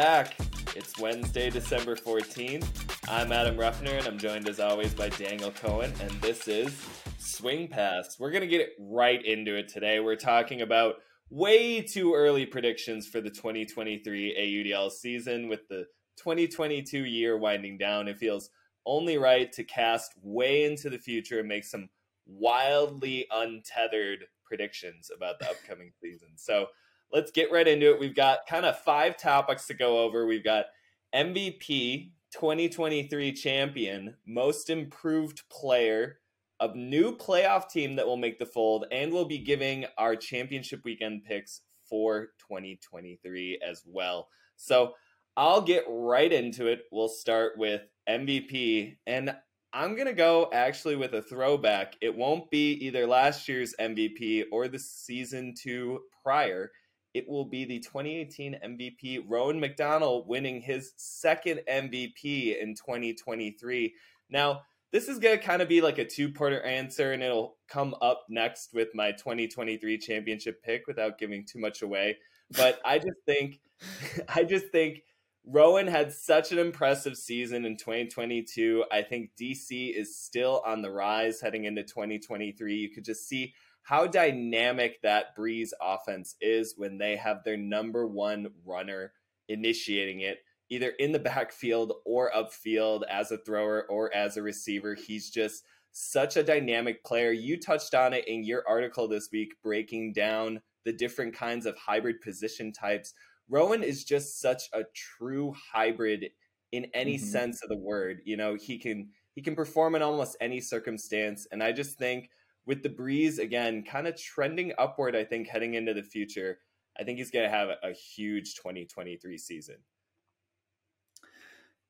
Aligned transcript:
back. 0.00 0.34
It's 0.74 0.98
Wednesday, 0.98 1.50
December 1.50 1.94
14th. 1.94 2.66
I'm 3.06 3.30
Adam 3.32 3.58
Ruffner, 3.58 3.90
and 3.90 4.06
I'm 4.06 4.16
joined 4.16 4.48
as 4.48 4.58
always 4.58 4.94
by 4.94 5.10
Daniel 5.10 5.50
Cohen, 5.50 5.92
and 6.00 6.10
this 6.22 6.48
is 6.48 6.74
Swing 7.18 7.68
Pass. 7.68 8.16
We're 8.18 8.30
going 8.30 8.40
to 8.40 8.46
get 8.46 8.70
right 8.78 9.22
into 9.22 9.54
it 9.58 9.68
today. 9.68 10.00
We're 10.00 10.16
talking 10.16 10.62
about 10.62 10.94
way 11.28 11.82
too 11.82 12.14
early 12.14 12.46
predictions 12.46 13.08
for 13.08 13.20
the 13.20 13.28
2023 13.28 14.64
AUDL 14.72 14.90
season 14.90 15.50
with 15.50 15.68
the 15.68 15.84
2022 16.16 17.04
year 17.04 17.36
winding 17.36 17.76
down. 17.76 18.08
It 18.08 18.16
feels 18.16 18.48
only 18.86 19.18
right 19.18 19.52
to 19.52 19.64
cast 19.64 20.12
way 20.22 20.64
into 20.64 20.88
the 20.88 20.96
future 20.98 21.40
and 21.40 21.46
make 21.46 21.66
some 21.66 21.90
wildly 22.26 23.26
untethered 23.30 24.24
predictions 24.46 25.10
about 25.14 25.40
the 25.40 25.50
upcoming 25.50 25.92
season. 26.00 26.30
So 26.36 26.68
let's 27.12 27.30
get 27.30 27.52
right 27.52 27.66
into 27.66 27.90
it. 27.90 28.00
We've 28.00 28.14
got 28.14 28.46
kind 28.48 28.64
of 28.64 28.78
five 28.78 29.16
topics 29.16 29.66
to 29.66 29.74
go 29.74 29.98
over. 29.98 30.26
We've 30.26 30.44
got 30.44 30.66
MVP, 31.14 32.10
2023 32.32 33.32
champion, 33.32 34.16
most 34.26 34.70
improved 34.70 35.42
player, 35.50 36.18
a 36.60 36.74
new 36.76 37.16
playoff 37.16 37.68
team 37.68 37.96
that 37.96 38.06
will 38.06 38.16
make 38.16 38.38
the 38.38 38.46
fold, 38.46 38.86
and 38.92 39.12
we'll 39.12 39.24
be 39.24 39.38
giving 39.38 39.86
our 39.98 40.14
championship 40.14 40.82
weekend 40.84 41.24
picks 41.24 41.62
for 41.88 42.28
2023 42.48 43.60
as 43.66 43.82
well. 43.86 44.28
So 44.56 44.94
I'll 45.36 45.62
get 45.62 45.84
right 45.88 46.32
into 46.32 46.66
it. 46.66 46.82
We'll 46.92 47.08
start 47.08 47.52
with 47.56 47.82
MVP. 48.08 48.96
And 49.06 49.34
I'm 49.72 49.94
going 49.94 50.06
to 50.06 50.12
go 50.12 50.50
actually 50.52 50.96
with 50.96 51.14
a 51.14 51.22
throwback. 51.22 51.94
It 52.00 52.14
won't 52.14 52.50
be 52.50 52.72
either 52.72 53.06
last 53.06 53.48
year's 53.48 53.74
MVP 53.80 54.44
or 54.52 54.68
the 54.68 54.78
season 54.78 55.54
two 55.60 56.00
prior. 56.22 56.70
It 57.12 57.28
will 57.28 57.44
be 57.44 57.64
the 57.64 57.80
2018 57.80 58.60
MVP, 58.64 59.24
Rowan 59.28 59.58
McDonald, 59.58 60.28
winning 60.28 60.60
his 60.60 60.92
second 60.96 61.60
MVP 61.68 62.60
in 62.60 62.74
2023. 62.74 63.94
Now, 64.30 64.62
this 64.92 65.08
is 65.08 65.18
going 65.18 65.38
to 65.38 65.44
kind 65.44 65.62
of 65.62 65.68
be 65.68 65.80
like 65.80 65.98
a 65.98 66.04
two 66.04 66.30
parter 66.30 66.64
answer, 66.64 67.12
and 67.12 67.22
it'll 67.22 67.56
come 67.68 67.94
up 68.00 68.26
next 68.28 68.74
with 68.74 68.88
my 68.94 69.12
2023 69.12 69.98
championship 69.98 70.62
pick 70.62 70.86
without 70.86 71.18
giving 71.18 71.44
too 71.44 71.58
much 71.58 71.82
away. 71.82 72.18
But 72.56 72.80
I 72.84 72.98
just 72.98 73.18
think, 73.26 73.60
I 74.28 74.44
just 74.44 74.68
think 74.68 75.02
Rowan 75.46 75.86
had 75.86 76.12
such 76.12 76.52
an 76.52 76.58
impressive 76.58 77.16
season 77.16 77.64
in 77.64 77.76
2022. 77.76 78.84
I 78.92 79.02
think 79.02 79.30
DC 79.40 79.96
is 79.96 80.16
still 80.18 80.62
on 80.66 80.82
the 80.82 80.90
rise 80.90 81.40
heading 81.40 81.64
into 81.64 81.82
2023. 81.82 82.74
You 82.74 82.90
could 82.90 83.04
just 83.04 83.28
see 83.28 83.54
how 83.82 84.06
dynamic 84.06 85.00
that 85.02 85.34
Breeze 85.34 85.74
offense 85.80 86.36
is 86.40 86.74
when 86.76 86.98
they 86.98 87.16
have 87.16 87.44
their 87.44 87.56
number 87.56 88.06
one 88.06 88.48
runner 88.64 89.12
initiating 89.48 90.20
it, 90.20 90.38
either 90.68 90.90
in 90.98 91.12
the 91.12 91.18
backfield 91.18 91.92
or 92.04 92.30
upfield 92.30 93.02
as 93.10 93.32
a 93.32 93.38
thrower 93.38 93.86
or 93.88 94.14
as 94.14 94.36
a 94.36 94.42
receiver. 94.42 94.94
He's 94.94 95.30
just 95.30 95.64
such 95.92 96.36
a 96.36 96.44
dynamic 96.44 97.04
player. 97.04 97.32
You 97.32 97.58
touched 97.58 97.94
on 97.94 98.12
it 98.12 98.28
in 98.28 98.44
your 98.44 98.62
article 98.68 99.08
this 99.08 99.28
week, 99.32 99.54
breaking 99.62 100.12
down 100.12 100.60
the 100.84 100.92
different 100.92 101.34
kinds 101.34 101.66
of 101.66 101.76
hybrid 101.76 102.20
position 102.20 102.72
types 102.72 103.12
Rowan 103.50 103.82
is 103.82 104.04
just 104.04 104.40
such 104.40 104.62
a 104.72 104.84
true 104.94 105.52
hybrid 105.72 106.26
in 106.70 106.86
any 106.94 107.16
mm-hmm. 107.16 107.26
sense 107.26 107.62
of 107.62 107.68
the 107.68 107.76
word. 107.76 108.20
You 108.24 108.36
know, 108.36 108.54
he 108.54 108.78
can 108.78 109.10
he 109.34 109.42
can 109.42 109.56
perform 109.56 109.94
in 109.96 110.02
almost 110.02 110.36
any 110.40 110.60
circumstance, 110.60 111.46
and 111.50 111.62
I 111.62 111.72
just 111.72 111.98
think 111.98 112.30
with 112.70 112.84
the 112.84 112.88
breeze 112.88 113.40
again, 113.40 113.82
kind 113.82 114.06
of 114.06 114.16
trending 114.16 114.72
upward. 114.78 115.16
I 115.16 115.24
think 115.24 115.48
heading 115.48 115.74
into 115.74 115.92
the 115.92 116.04
future, 116.04 116.60
I 116.96 117.02
think 117.02 117.18
he's 117.18 117.32
going 117.32 117.44
to 117.44 117.50
have 117.50 117.68
a, 117.82 117.92
huge 117.92 118.54
2023 118.54 119.36
season. 119.36 119.74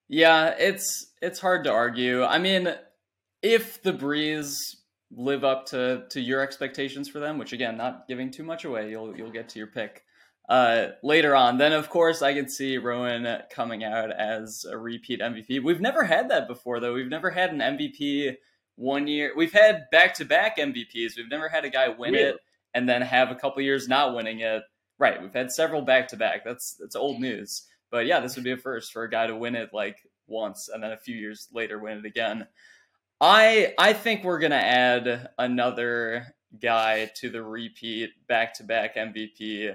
Yeah, 0.08 0.54
it's 0.58 1.12
it's 1.20 1.38
hard 1.38 1.64
to 1.64 1.70
argue. 1.70 2.24
I 2.24 2.38
mean, 2.38 2.74
if 3.42 3.82
the 3.82 3.92
breeze 3.92 4.58
live 5.10 5.44
up 5.44 5.66
to 5.66 6.04
to 6.12 6.18
your 6.18 6.40
expectations 6.40 7.10
for 7.10 7.18
them, 7.18 7.36
which 7.36 7.52
again, 7.52 7.76
not 7.76 8.08
giving 8.08 8.30
too 8.30 8.42
much 8.42 8.64
away, 8.64 8.88
you'll 8.88 9.14
you'll 9.14 9.30
get 9.30 9.50
to 9.50 9.58
your 9.58 9.68
pick 9.68 10.02
uh, 10.48 10.92
later 11.02 11.36
on. 11.36 11.58
Then, 11.58 11.74
of 11.74 11.90
course, 11.90 12.22
I 12.22 12.32
could 12.32 12.50
see 12.50 12.78
Rowan 12.78 13.42
coming 13.54 13.84
out 13.84 14.10
as 14.12 14.64
a 14.64 14.78
repeat 14.78 15.20
MVP. 15.20 15.62
We've 15.62 15.82
never 15.82 16.04
had 16.04 16.30
that 16.30 16.48
before, 16.48 16.80
though. 16.80 16.94
We've 16.94 17.06
never 17.06 17.28
had 17.28 17.52
an 17.52 17.58
MVP 17.58 18.36
one 18.80 19.06
year. 19.06 19.32
We've 19.36 19.52
had 19.52 19.84
back 19.92 20.14
to 20.14 20.24
back 20.24 20.56
MVPs. 20.56 21.16
We've 21.16 21.30
never 21.30 21.48
had 21.48 21.64
a 21.64 21.70
guy 21.70 21.88
win 21.88 22.14
it 22.14 22.36
and 22.74 22.88
then 22.88 23.02
have 23.02 23.30
a 23.30 23.34
couple 23.34 23.62
years 23.62 23.88
not 23.88 24.16
winning 24.16 24.40
it. 24.40 24.62
Right. 24.98 25.20
We've 25.20 25.34
had 25.34 25.52
several 25.52 25.82
back 25.82 26.08
to 26.08 26.16
back. 26.16 26.44
That's 26.44 26.74
that's 26.74 26.96
old 26.96 27.20
news. 27.20 27.66
But 27.90 28.06
yeah, 28.06 28.20
this 28.20 28.36
would 28.36 28.44
be 28.44 28.52
a 28.52 28.56
first 28.56 28.92
for 28.92 29.02
a 29.04 29.10
guy 29.10 29.26
to 29.26 29.36
win 29.36 29.54
it 29.54 29.70
like 29.74 29.98
once 30.26 30.68
and 30.72 30.82
then 30.82 30.92
a 30.92 30.96
few 30.96 31.14
years 31.14 31.48
later 31.52 31.78
win 31.78 31.98
it 31.98 32.06
again. 32.06 32.46
I 33.20 33.74
I 33.78 33.92
think 33.92 34.24
we're 34.24 34.38
gonna 34.38 34.56
add 34.56 35.28
another 35.38 36.34
guy 36.60 37.10
to 37.16 37.28
the 37.28 37.42
repeat 37.42 38.10
back 38.28 38.54
to 38.54 38.64
back 38.64 38.96
MVP 38.96 39.74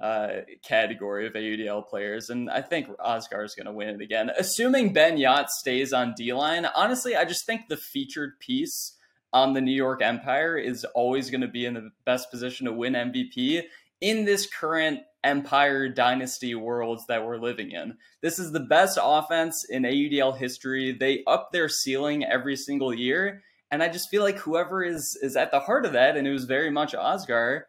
uh, 0.00 0.28
category 0.62 1.26
of 1.26 1.32
AUDL 1.32 1.86
players, 1.86 2.28
and 2.30 2.50
I 2.50 2.60
think 2.60 2.88
Oscar 3.00 3.44
is 3.44 3.54
going 3.54 3.66
to 3.66 3.72
win 3.72 3.88
it 3.88 4.00
again. 4.00 4.30
Assuming 4.38 4.92
Ben 4.92 5.16
Jagt 5.16 5.48
stays 5.48 5.92
on 5.92 6.14
D 6.16 6.32
line, 6.32 6.66
honestly, 6.66 7.16
I 7.16 7.24
just 7.24 7.46
think 7.46 7.68
the 7.68 7.76
featured 7.76 8.38
piece 8.38 8.96
on 9.32 9.54
the 9.54 9.60
New 9.60 9.74
York 9.74 10.02
Empire 10.02 10.56
is 10.56 10.84
always 10.94 11.30
going 11.30 11.40
to 11.40 11.48
be 11.48 11.66
in 11.66 11.74
the 11.74 11.90
best 12.04 12.30
position 12.30 12.66
to 12.66 12.72
win 12.72 12.92
MVP 12.92 13.62
in 14.00 14.24
this 14.24 14.46
current 14.46 15.00
Empire 15.24 15.88
dynasty 15.88 16.54
world 16.54 17.00
that 17.08 17.24
we're 17.24 17.38
living 17.38 17.72
in. 17.72 17.96
This 18.20 18.38
is 18.38 18.52
the 18.52 18.60
best 18.60 18.98
offense 19.02 19.64
in 19.68 19.82
AUDL 19.82 20.36
history. 20.36 20.92
They 20.92 21.24
up 21.26 21.50
their 21.52 21.68
ceiling 21.68 22.24
every 22.24 22.56
single 22.56 22.94
year, 22.94 23.42
and 23.70 23.82
I 23.82 23.88
just 23.88 24.08
feel 24.08 24.22
like 24.22 24.38
whoever 24.38 24.84
is 24.84 25.18
is 25.22 25.36
at 25.36 25.50
the 25.50 25.60
heart 25.60 25.84
of 25.84 25.94
that, 25.94 26.16
and 26.16 26.26
it 26.28 26.32
was 26.32 26.44
very 26.44 26.70
much 26.70 26.94
Oscar 26.94 27.66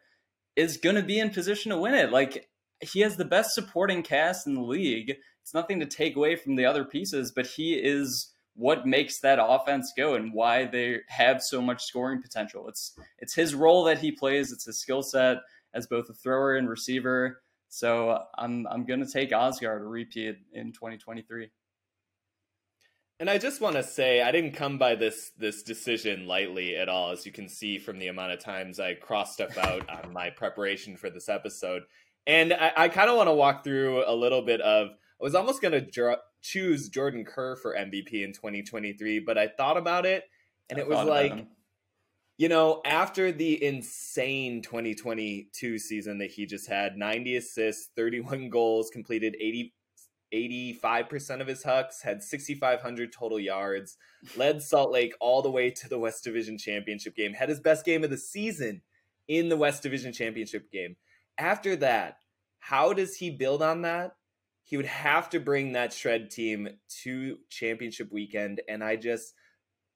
is 0.58 0.76
going 0.76 0.96
to 0.96 1.02
be 1.02 1.20
in 1.20 1.30
position 1.30 1.70
to 1.70 1.78
win 1.78 1.94
it. 1.94 2.10
Like 2.10 2.48
he 2.80 3.00
has 3.00 3.16
the 3.16 3.24
best 3.24 3.54
supporting 3.54 4.02
cast 4.02 4.46
in 4.46 4.54
the 4.54 4.60
league. 4.60 5.16
It's 5.40 5.54
nothing 5.54 5.78
to 5.78 5.86
take 5.86 6.16
away 6.16 6.34
from 6.34 6.56
the 6.56 6.66
other 6.66 6.84
pieces, 6.84 7.32
but 7.34 7.46
he 7.46 7.74
is 7.74 8.34
what 8.54 8.84
makes 8.84 9.20
that 9.20 9.38
offense 9.40 9.92
go 9.96 10.14
and 10.14 10.34
why 10.34 10.64
they 10.64 10.98
have 11.06 11.40
so 11.40 11.62
much 11.62 11.84
scoring 11.84 12.20
potential. 12.20 12.68
It's 12.68 12.98
it's 13.18 13.34
his 13.34 13.54
role 13.54 13.84
that 13.84 14.00
he 14.00 14.10
plays. 14.10 14.50
It's 14.50 14.66
his 14.66 14.80
skill 14.80 15.02
set 15.02 15.38
as 15.74 15.86
both 15.86 16.10
a 16.10 16.14
thrower 16.14 16.56
and 16.56 16.68
receiver. 16.68 17.40
So 17.68 18.18
I'm 18.36 18.66
I'm 18.66 18.84
going 18.84 19.04
to 19.04 19.10
take 19.10 19.32
Oscar 19.32 19.78
to 19.78 19.84
repeat 19.84 20.38
in 20.52 20.72
2023. 20.72 21.50
And 23.20 23.28
I 23.28 23.38
just 23.38 23.60
want 23.60 23.74
to 23.74 23.82
say 23.82 24.22
I 24.22 24.30
didn't 24.30 24.52
come 24.52 24.78
by 24.78 24.94
this 24.94 25.32
this 25.36 25.62
decision 25.64 26.26
lightly 26.26 26.76
at 26.76 26.88
all, 26.88 27.10
as 27.10 27.26
you 27.26 27.32
can 27.32 27.48
see 27.48 27.78
from 27.78 27.98
the 27.98 28.06
amount 28.06 28.32
of 28.32 28.38
times 28.38 28.78
I 28.78 28.94
crossed 28.94 29.34
stuff 29.34 29.58
out 29.58 29.88
on 29.90 30.12
my 30.12 30.30
preparation 30.30 30.96
for 30.96 31.10
this 31.10 31.28
episode. 31.28 31.82
And 32.26 32.52
I, 32.52 32.72
I 32.76 32.88
kind 32.88 33.10
of 33.10 33.16
want 33.16 33.28
to 33.28 33.34
walk 33.34 33.64
through 33.64 34.04
a 34.06 34.14
little 34.14 34.42
bit 34.42 34.60
of. 34.60 34.90
I 34.90 35.24
was 35.24 35.34
almost 35.34 35.60
going 35.60 35.72
to 35.72 35.80
dr- 35.80 36.20
choose 36.42 36.88
Jordan 36.88 37.24
Kerr 37.24 37.56
for 37.56 37.74
MVP 37.74 38.22
in 38.22 38.32
2023, 38.32 39.18
but 39.18 39.36
I 39.36 39.48
thought 39.48 39.76
about 39.76 40.06
it, 40.06 40.24
and 40.70 40.78
I 40.78 40.82
it 40.82 40.88
was 40.88 41.04
like, 41.04 41.44
you 42.36 42.48
know, 42.48 42.80
after 42.84 43.32
the 43.32 43.64
insane 43.64 44.62
2022 44.62 45.78
season 45.80 46.18
that 46.18 46.30
he 46.30 46.46
just 46.46 46.68
had 46.68 46.96
90 46.96 47.36
assists, 47.36 47.90
31 47.96 48.48
goals, 48.48 48.90
completed 48.90 49.34
80 49.40 49.74
85% 50.32 51.40
of 51.40 51.46
his 51.46 51.62
hucks, 51.62 52.02
had 52.02 52.22
6,500 52.22 53.12
total 53.12 53.40
yards, 53.40 53.96
led 54.36 54.62
Salt 54.62 54.92
Lake 54.92 55.14
all 55.20 55.42
the 55.42 55.50
way 55.50 55.70
to 55.70 55.88
the 55.88 55.98
West 55.98 56.24
Division 56.24 56.58
Championship 56.58 57.16
game, 57.16 57.32
had 57.32 57.48
his 57.48 57.60
best 57.60 57.84
game 57.84 58.04
of 58.04 58.10
the 58.10 58.16
season 58.16 58.82
in 59.26 59.48
the 59.48 59.56
West 59.56 59.82
Division 59.82 60.12
Championship 60.12 60.70
game. 60.70 60.96
After 61.38 61.76
that, 61.76 62.18
how 62.58 62.92
does 62.92 63.16
he 63.16 63.30
build 63.30 63.62
on 63.62 63.82
that? 63.82 64.12
He 64.64 64.76
would 64.76 64.86
have 64.86 65.30
to 65.30 65.40
bring 65.40 65.72
that 65.72 65.92
shred 65.92 66.30
team 66.30 66.68
to 67.02 67.38
championship 67.48 68.12
weekend, 68.12 68.60
and 68.68 68.84
I 68.84 68.96
just 68.96 69.34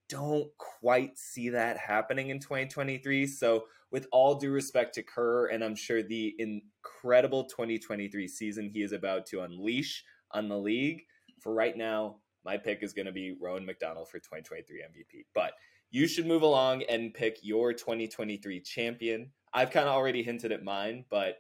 don't 0.09 0.49
quite 0.57 1.19
see 1.19 1.51
that 1.51 1.77
happening 1.77 2.31
in 2.31 2.39
2023. 2.39 3.27
So, 3.27 3.65
with 3.91 4.07
all 4.11 4.37
due 4.37 4.51
respect 4.51 4.95
to 4.95 5.03
Kerr, 5.03 5.49
and 5.49 5.63
I'm 5.63 5.75
sure 5.75 6.03
the 6.03 6.35
incredible 6.39 7.45
2023 7.45 8.27
season 8.27 8.71
he 8.73 8.83
is 8.83 8.93
about 8.93 9.27
to 9.27 9.43
unleash 9.43 10.03
on 10.33 10.49
the 10.49 10.59
league. 10.59 11.03
For 11.41 11.53
right 11.53 11.77
now, 11.77 12.17
my 12.45 12.57
pick 12.57 12.83
is 12.83 12.93
going 12.93 13.07
to 13.07 13.13
be 13.13 13.37
Rowan 13.41 13.67
McDonald 13.67 14.09
for 14.09 14.19
2023 14.19 14.81
MVP. 14.81 15.25
But 15.35 15.53
you 15.91 16.07
should 16.07 16.27
move 16.27 16.43
along 16.43 16.83
and 16.89 17.13
pick 17.13 17.39
your 17.43 17.73
2023 17.73 18.61
champion. 18.61 19.31
I've 19.53 19.71
kind 19.71 19.89
of 19.89 19.95
already 19.95 20.23
hinted 20.23 20.53
at 20.53 20.65
mine, 20.65 21.05
but. 21.11 21.37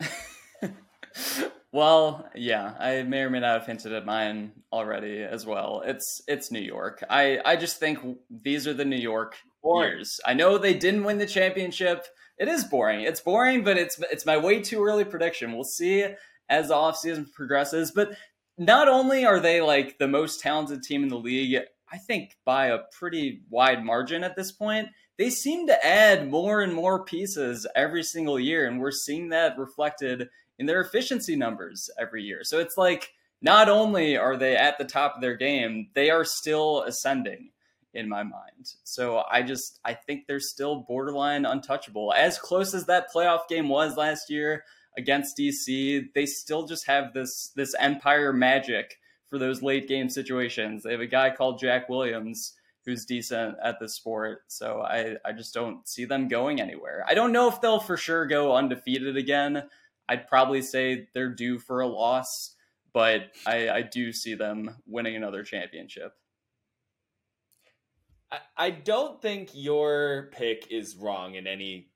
well, 1.72 2.28
yeah, 2.34 2.74
I 2.78 3.02
may 3.02 3.22
or 3.22 3.30
may 3.30 3.40
not 3.40 3.58
have 3.58 3.66
hinted 3.66 3.92
at 3.92 4.06
mine 4.06 4.52
already 4.72 5.22
as 5.22 5.44
well. 5.44 5.82
It's 5.84 6.22
it's 6.28 6.52
New 6.52 6.60
York. 6.60 7.02
I 7.10 7.40
I 7.44 7.56
just 7.56 7.80
think 7.80 7.98
these 8.30 8.66
are 8.68 8.74
the 8.74 8.84
New 8.84 8.96
York 8.96 9.36
boring. 9.62 9.90
years. 9.90 10.20
I 10.24 10.34
know 10.34 10.56
they 10.56 10.74
didn't 10.74 11.04
win 11.04 11.18
the 11.18 11.26
championship. 11.26 12.06
It 12.38 12.46
is 12.46 12.62
boring. 12.62 13.00
It's 13.00 13.20
boring, 13.20 13.64
but 13.64 13.76
it's 13.76 14.00
it's 14.12 14.24
my 14.24 14.36
way 14.36 14.60
too 14.60 14.84
early 14.84 15.04
prediction. 15.04 15.52
We'll 15.52 15.64
see 15.64 16.04
as 16.48 16.68
the 16.68 16.74
offseason 16.74 17.32
progresses. 17.32 17.90
But 17.90 18.16
not 18.56 18.88
only 18.88 19.24
are 19.24 19.40
they 19.40 19.60
like 19.60 19.98
the 19.98 20.08
most 20.08 20.40
talented 20.40 20.82
team 20.82 21.02
in 21.02 21.08
the 21.08 21.16
league, 21.16 21.60
I 21.90 21.98
think 21.98 22.36
by 22.44 22.66
a 22.66 22.80
pretty 22.98 23.42
wide 23.48 23.84
margin 23.84 24.24
at 24.24 24.36
this 24.36 24.52
point, 24.52 24.88
they 25.16 25.30
seem 25.30 25.66
to 25.66 25.86
add 25.86 26.30
more 26.30 26.60
and 26.60 26.74
more 26.74 27.04
pieces 27.04 27.66
every 27.74 28.02
single 28.02 28.38
year. 28.38 28.66
And 28.66 28.80
we're 28.80 28.90
seeing 28.90 29.30
that 29.30 29.58
reflected 29.58 30.28
in 30.58 30.66
their 30.66 30.80
efficiency 30.80 31.36
numbers 31.36 31.88
every 31.98 32.22
year. 32.22 32.40
So 32.42 32.58
it's 32.58 32.76
like 32.76 33.12
not 33.40 33.68
only 33.68 34.16
are 34.16 34.36
they 34.36 34.56
at 34.56 34.78
the 34.78 34.84
top 34.84 35.14
of 35.14 35.20
their 35.20 35.36
game, 35.36 35.88
they 35.94 36.10
are 36.10 36.24
still 36.24 36.82
ascending 36.82 37.50
in 37.94 38.08
my 38.08 38.22
mind. 38.22 38.74
So 38.84 39.22
I 39.30 39.42
just 39.42 39.80
I 39.84 39.94
think 39.94 40.26
they're 40.26 40.40
still 40.40 40.84
borderline 40.88 41.46
untouchable. 41.46 42.12
As 42.12 42.38
close 42.38 42.74
as 42.74 42.86
that 42.86 43.12
playoff 43.12 43.48
game 43.48 43.68
was 43.68 43.96
last 43.96 44.30
year 44.30 44.64
against 44.98 45.38
DC, 45.38 46.12
they 46.14 46.26
still 46.26 46.66
just 46.66 46.86
have 46.86 47.14
this 47.14 47.50
this 47.56 47.74
empire 47.78 48.32
magic 48.32 48.98
for 49.28 49.38
those 49.38 49.62
late 49.62 49.88
game 49.88 50.10
situations. 50.10 50.82
They 50.82 50.92
have 50.92 51.00
a 51.00 51.06
guy 51.06 51.30
called 51.30 51.60
Jack 51.60 51.88
Williams 51.88 52.54
who's 52.84 53.04
decent 53.04 53.56
at 53.62 53.78
the 53.78 53.88
sport. 53.88 54.44
So 54.48 54.80
I, 54.80 55.16
I 55.24 55.32
just 55.32 55.52
don't 55.52 55.86
see 55.86 56.06
them 56.06 56.26
going 56.26 56.60
anywhere. 56.60 57.04
I 57.06 57.14
don't 57.14 57.32
know 57.32 57.48
if 57.48 57.60
they'll 57.60 57.80
for 57.80 57.98
sure 57.98 58.26
go 58.26 58.56
undefeated 58.56 59.16
again. 59.16 59.64
I'd 60.08 60.26
probably 60.26 60.62
say 60.62 61.08
they're 61.12 61.34
due 61.34 61.58
for 61.58 61.80
a 61.80 61.86
loss, 61.86 62.54
but 62.94 63.32
I, 63.46 63.68
I 63.68 63.82
do 63.82 64.12
see 64.12 64.34
them 64.34 64.76
winning 64.86 65.16
another 65.16 65.42
championship. 65.42 66.14
I, 68.32 68.38
I 68.56 68.70
don't 68.70 69.20
think 69.20 69.50
your 69.52 70.30
pick 70.32 70.68
is 70.70 70.96
wrong 70.96 71.34
in 71.34 71.46
any 71.46 71.87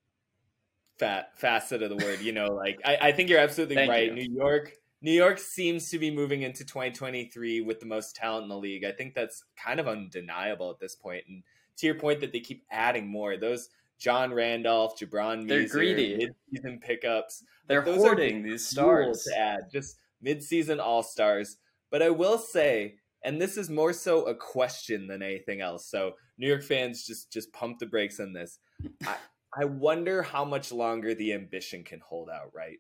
fat 0.98 1.38
facet 1.38 1.82
of 1.82 1.90
the 1.90 1.96
word. 1.96 2.20
You 2.20 2.32
know, 2.32 2.46
like 2.46 2.80
I, 2.84 2.98
I 3.00 3.12
think 3.12 3.28
you're 3.28 3.38
absolutely 3.38 3.76
right. 3.76 4.08
You. 4.08 4.28
New 4.28 4.36
York 4.36 4.72
New 5.02 5.12
York 5.12 5.38
seems 5.38 5.90
to 5.90 5.98
be 5.98 6.10
moving 6.10 6.42
into 6.42 6.64
2023 6.64 7.60
with 7.60 7.80
the 7.80 7.86
most 7.86 8.14
talent 8.14 8.44
in 8.44 8.48
the 8.48 8.56
league. 8.56 8.84
I 8.84 8.92
think 8.92 9.14
that's 9.14 9.44
kind 9.56 9.80
of 9.80 9.88
undeniable 9.88 10.70
at 10.70 10.78
this 10.78 10.94
point. 10.94 11.24
And 11.28 11.42
to 11.78 11.86
your 11.86 11.96
point 11.96 12.20
that 12.20 12.32
they 12.32 12.38
keep 12.38 12.64
adding 12.70 13.08
more, 13.08 13.36
those 13.36 13.68
John 13.98 14.32
Randolph, 14.32 14.98
Jibran 14.98 15.48
They're 15.48 15.68
greedy. 15.68 16.16
mid-season 16.16 16.80
pickups. 16.80 17.42
They're 17.66 17.82
hoarding 17.82 18.44
these 18.44 18.66
stars 18.66 19.24
to 19.24 19.38
add, 19.38 19.70
just 19.72 19.96
mid-season 20.20 20.78
all-stars. 20.78 21.56
But 21.90 22.02
I 22.02 22.10
will 22.10 22.38
say, 22.38 22.96
and 23.24 23.40
this 23.40 23.56
is 23.56 23.70
more 23.70 23.92
so 23.92 24.24
a 24.24 24.34
question 24.34 25.08
than 25.08 25.22
anything 25.22 25.60
else. 25.60 25.86
So 25.86 26.12
New 26.38 26.46
York 26.48 26.62
fans 26.62 27.04
just 27.04 27.32
just 27.32 27.52
pump 27.52 27.78
the 27.78 27.86
brakes 27.86 28.18
on 28.20 28.32
this. 28.32 28.58
I, 29.04 29.16
I 29.54 29.66
wonder 29.66 30.22
how 30.22 30.44
much 30.44 30.72
longer 30.72 31.14
the 31.14 31.34
ambition 31.34 31.84
can 31.84 32.00
hold 32.00 32.30
out, 32.30 32.50
right? 32.54 32.78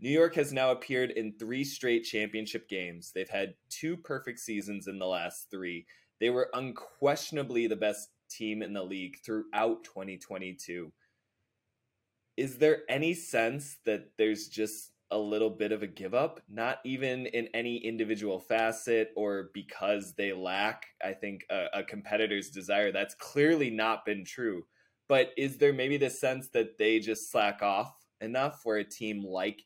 New 0.00 0.10
York 0.10 0.34
has 0.34 0.52
now 0.52 0.70
appeared 0.70 1.10
in 1.10 1.34
three 1.38 1.64
straight 1.64 2.04
championship 2.04 2.68
games. 2.68 3.12
They've 3.14 3.28
had 3.28 3.54
two 3.68 3.96
perfect 3.96 4.40
seasons 4.40 4.88
in 4.88 4.98
the 4.98 5.06
last 5.06 5.50
three. 5.50 5.86
They 6.20 6.30
were 6.30 6.50
unquestionably 6.54 7.66
the 7.66 7.76
best 7.76 8.08
team 8.30 8.62
in 8.62 8.72
the 8.72 8.82
league 8.82 9.18
throughout 9.24 9.84
2022. 9.84 10.92
Is 12.36 12.58
there 12.58 12.82
any 12.88 13.14
sense 13.14 13.76
that 13.84 14.10
there's 14.18 14.48
just 14.48 14.90
a 15.10 15.18
little 15.18 15.50
bit 15.50 15.72
of 15.72 15.82
a 15.82 15.86
give 15.86 16.14
up? 16.14 16.40
Not 16.48 16.78
even 16.84 17.26
in 17.26 17.48
any 17.54 17.76
individual 17.76 18.40
facet 18.40 19.10
or 19.14 19.50
because 19.54 20.14
they 20.14 20.32
lack, 20.32 20.86
I 21.04 21.12
think, 21.12 21.44
a, 21.50 21.66
a 21.74 21.84
competitor's 21.84 22.50
desire. 22.50 22.90
That's 22.90 23.14
clearly 23.14 23.70
not 23.70 24.04
been 24.04 24.24
true. 24.24 24.64
But 25.14 25.30
is 25.36 25.58
there 25.58 25.72
maybe 25.72 25.96
the 25.96 26.10
sense 26.10 26.48
that 26.48 26.76
they 26.76 26.98
just 26.98 27.30
slack 27.30 27.62
off 27.62 27.94
enough 28.20 28.62
where 28.64 28.78
a 28.78 28.84
team 28.84 29.24
like 29.24 29.62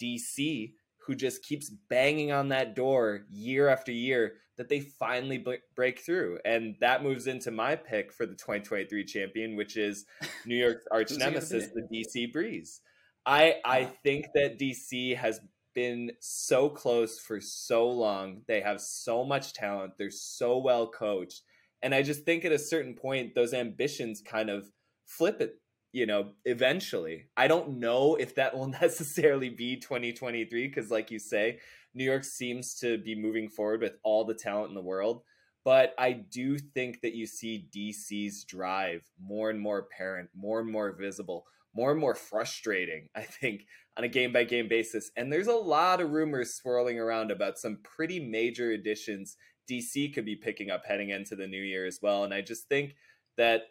DC 0.00 0.74
who 1.04 1.16
just 1.16 1.42
keeps 1.42 1.70
banging 1.90 2.30
on 2.30 2.50
that 2.50 2.76
door 2.76 3.22
year 3.28 3.66
after 3.66 3.90
year 3.90 4.34
that 4.58 4.68
they 4.68 4.78
finally 4.78 5.44
break 5.74 5.98
through. 5.98 6.38
And 6.44 6.76
that 6.80 7.02
moves 7.02 7.26
into 7.26 7.50
my 7.50 7.74
pick 7.74 8.12
for 8.12 8.26
the 8.26 8.36
2023 8.36 9.04
champion, 9.04 9.56
which 9.56 9.76
is 9.76 10.04
New 10.46 10.54
York's 10.54 10.84
arch 10.92 11.10
nemesis, 11.18 11.70
the 11.74 11.82
DC 11.92 12.32
Breeze. 12.32 12.80
I 13.26 13.56
I 13.64 13.86
think 14.04 14.26
that 14.36 14.56
DC 14.56 15.16
has 15.16 15.40
been 15.74 16.12
so 16.20 16.68
close 16.68 17.18
for 17.18 17.40
so 17.40 17.90
long. 17.90 18.42
They 18.46 18.60
have 18.60 18.80
so 18.80 19.24
much 19.24 19.52
talent. 19.52 19.94
They're 19.98 20.12
so 20.12 20.58
well 20.58 20.86
coached. 20.86 21.42
And 21.82 21.92
I 21.92 22.02
just 22.02 22.24
think 22.24 22.44
at 22.44 22.52
a 22.52 22.58
certain 22.58 22.94
point 22.94 23.34
those 23.34 23.52
ambitions 23.52 24.22
kind 24.24 24.48
of 24.48 24.70
flip 25.18 25.40
it 25.40 25.58
you 25.92 26.06
know, 26.06 26.30
eventually. 26.44 27.26
I 27.36 27.46
don't 27.48 27.78
know 27.78 28.16
if 28.16 28.34
that 28.36 28.56
will 28.56 28.66
necessarily 28.80 29.50
be 29.50 29.76
2023 29.76 30.68
because, 30.68 30.90
like 30.90 31.10
you 31.10 31.18
say, 31.18 31.60
New 31.94 32.04
York 32.04 32.24
seems 32.24 32.74
to 32.80 32.98
be 32.98 33.14
moving 33.14 33.48
forward 33.48 33.82
with 33.82 33.96
all 34.02 34.24
the 34.24 34.34
talent 34.34 34.70
in 34.70 34.74
the 34.74 34.80
world. 34.80 35.22
But 35.64 35.94
I 35.98 36.12
do 36.12 36.58
think 36.58 37.02
that 37.02 37.14
you 37.14 37.26
see 37.26 37.68
DC's 37.74 38.44
drive 38.44 39.02
more 39.20 39.50
and 39.50 39.60
more 39.60 39.78
apparent, 39.78 40.30
more 40.34 40.60
and 40.60 40.70
more 40.70 40.90
visible, 40.92 41.44
more 41.74 41.92
and 41.92 42.00
more 42.00 42.14
frustrating, 42.14 43.08
I 43.14 43.22
think, 43.22 43.66
on 43.96 44.04
a 44.04 44.08
game 44.08 44.32
by 44.32 44.44
game 44.44 44.68
basis. 44.68 45.10
And 45.16 45.32
there's 45.32 45.46
a 45.46 45.52
lot 45.52 46.00
of 46.00 46.10
rumors 46.10 46.54
swirling 46.54 46.98
around 46.98 47.30
about 47.30 47.58
some 47.58 47.78
pretty 47.82 48.18
major 48.18 48.72
additions 48.72 49.36
DC 49.70 50.12
could 50.12 50.24
be 50.24 50.34
picking 50.34 50.70
up 50.70 50.84
heading 50.84 51.10
into 51.10 51.36
the 51.36 51.46
new 51.46 51.62
year 51.62 51.86
as 51.86 52.00
well. 52.02 52.24
And 52.24 52.34
I 52.34 52.40
just 52.40 52.68
think 52.68 52.96
that 53.36 53.62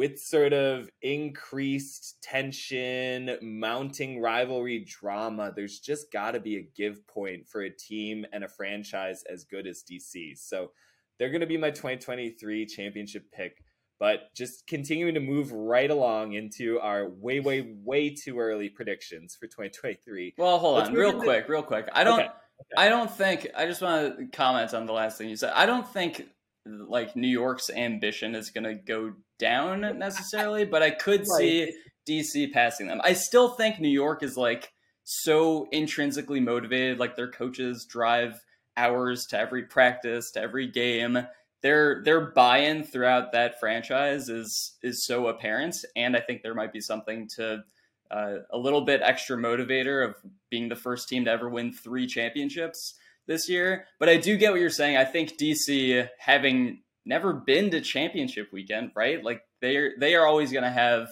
with 0.00 0.18
sort 0.18 0.54
of 0.54 0.88
increased 1.02 2.22
tension, 2.22 3.36
mounting 3.42 4.18
rivalry 4.18 4.78
drama, 4.78 5.52
there's 5.54 5.78
just 5.78 6.10
got 6.10 6.30
to 6.30 6.40
be 6.40 6.56
a 6.56 6.66
give 6.74 7.06
point 7.06 7.46
for 7.46 7.60
a 7.60 7.70
team 7.70 8.24
and 8.32 8.42
a 8.42 8.48
franchise 8.48 9.22
as 9.30 9.44
good 9.44 9.66
as 9.66 9.84
DC. 9.84 10.38
So 10.38 10.70
they're 11.18 11.28
going 11.28 11.42
to 11.42 11.46
be 11.46 11.58
my 11.58 11.68
2023 11.68 12.64
championship 12.64 13.30
pick. 13.30 13.62
But 13.98 14.34
just 14.34 14.66
continuing 14.66 15.12
to 15.12 15.20
move 15.20 15.52
right 15.52 15.90
along 15.90 16.32
into 16.32 16.80
our 16.80 17.06
way, 17.06 17.40
way, 17.40 17.74
way 17.84 18.08
too 18.08 18.38
early 18.38 18.70
predictions 18.70 19.36
for 19.38 19.48
2023. 19.48 20.32
Well, 20.38 20.58
hold 20.58 20.78
Let's 20.78 20.88
on, 20.88 20.94
real 20.94 21.10
into... 21.10 21.24
quick, 21.24 21.46
real 21.46 21.62
quick. 21.62 21.90
I 21.92 22.04
don't, 22.04 22.20
okay. 22.20 22.28
Okay. 22.28 22.86
I 22.86 22.88
don't 22.88 23.10
think. 23.10 23.48
I 23.54 23.66
just 23.66 23.82
want 23.82 24.16
to 24.16 24.26
comment 24.28 24.72
on 24.72 24.86
the 24.86 24.94
last 24.94 25.18
thing 25.18 25.28
you 25.28 25.36
said. 25.36 25.52
I 25.54 25.66
don't 25.66 25.86
think 25.86 26.26
like 26.66 27.16
New 27.16 27.28
York's 27.28 27.70
ambition 27.70 28.34
is 28.34 28.50
going 28.50 28.64
to 28.64 28.74
go 28.74 29.12
down 29.38 29.98
necessarily, 29.98 30.64
but 30.64 30.82
I 30.82 30.90
could 30.90 31.26
see 31.26 31.72
DC 32.08 32.52
passing 32.52 32.86
them. 32.86 33.00
I 33.02 33.14
still 33.14 33.50
think 33.50 33.80
New 33.80 33.88
York 33.88 34.22
is 34.22 34.36
like 34.36 34.72
so 35.04 35.66
intrinsically 35.72 36.40
motivated, 36.40 36.98
like 36.98 37.16
their 37.16 37.30
coaches 37.30 37.86
drive 37.86 38.40
hours 38.76 39.26
to 39.26 39.38
every 39.38 39.64
practice, 39.64 40.30
to 40.32 40.40
every 40.40 40.68
game. 40.68 41.18
Their 41.62 42.02
their 42.04 42.32
buy-in 42.32 42.84
throughout 42.84 43.32
that 43.32 43.60
franchise 43.60 44.28
is 44.28 44.78
is 44.82 45.04
so 45.04 45.26
apparent, 45.26 45.76
and 45.94 46.16
I 46.16 46.20
think 46.20 46.42
there 46.42 46.54
might 46.54 46.72
be 46.72 46.80
something 46.80 47.28
to 47.36 47.64
uh, 48.10 48.36
a 48.50 48.58
little 48.58 48.80
bit 48.80 49.02
extra 49.02 49.36
motivator 49.36 50.08
of 50.08 50.16
being 50.50 50.68
the 50.68 50.76
first 50.76 51.08
team 51.08 51.24
to 51.26 51.30
ever 51.30 51.48
win 51.48 51.72
three 51.72 52.06
championships 52.06 52.94
this 53.30 53.48
year. 53.48 53.86
But 54.00 54.08
I 54.08 54.16
do 54.16 54.36
get 54.36 54.50
what 54.50 54.60
you're 54.60 54.70
saying. 54.70 54.96
I 54.96 55.04
think 55.04 55.38
DC 55.38 56.08
having 56.18 56.82
never 57.06 57.32
been 57.32 57.70
to 57.70 57.80
championship 57.80 58.48
weekend, 58.52 58.90
right? 58.96 59.24
Like 59.24 59.42
they're 59.62 59.92
they 59.98 60.16
are 60.16 60.26
always 60.26 60.50
going 60.50 60.64
to 60.64 60.70
have 60.70 61.08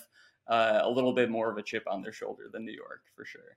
uh, 0.48 0.80
a 0.82 0.90
little 0.90 1.12
bit 1.12 1.30
more 1.30 1.50
of 1.50 1.56
a 1.56 1.62
chip 1.62 1.84
on 1.88 2.02
their 2.02 2.12
shoulder 2.12 2.44
than 2.52 2.64
New 2.64 2.72
York 2.72 3.02
for 3.14 3.24
sure. 3.24 3.56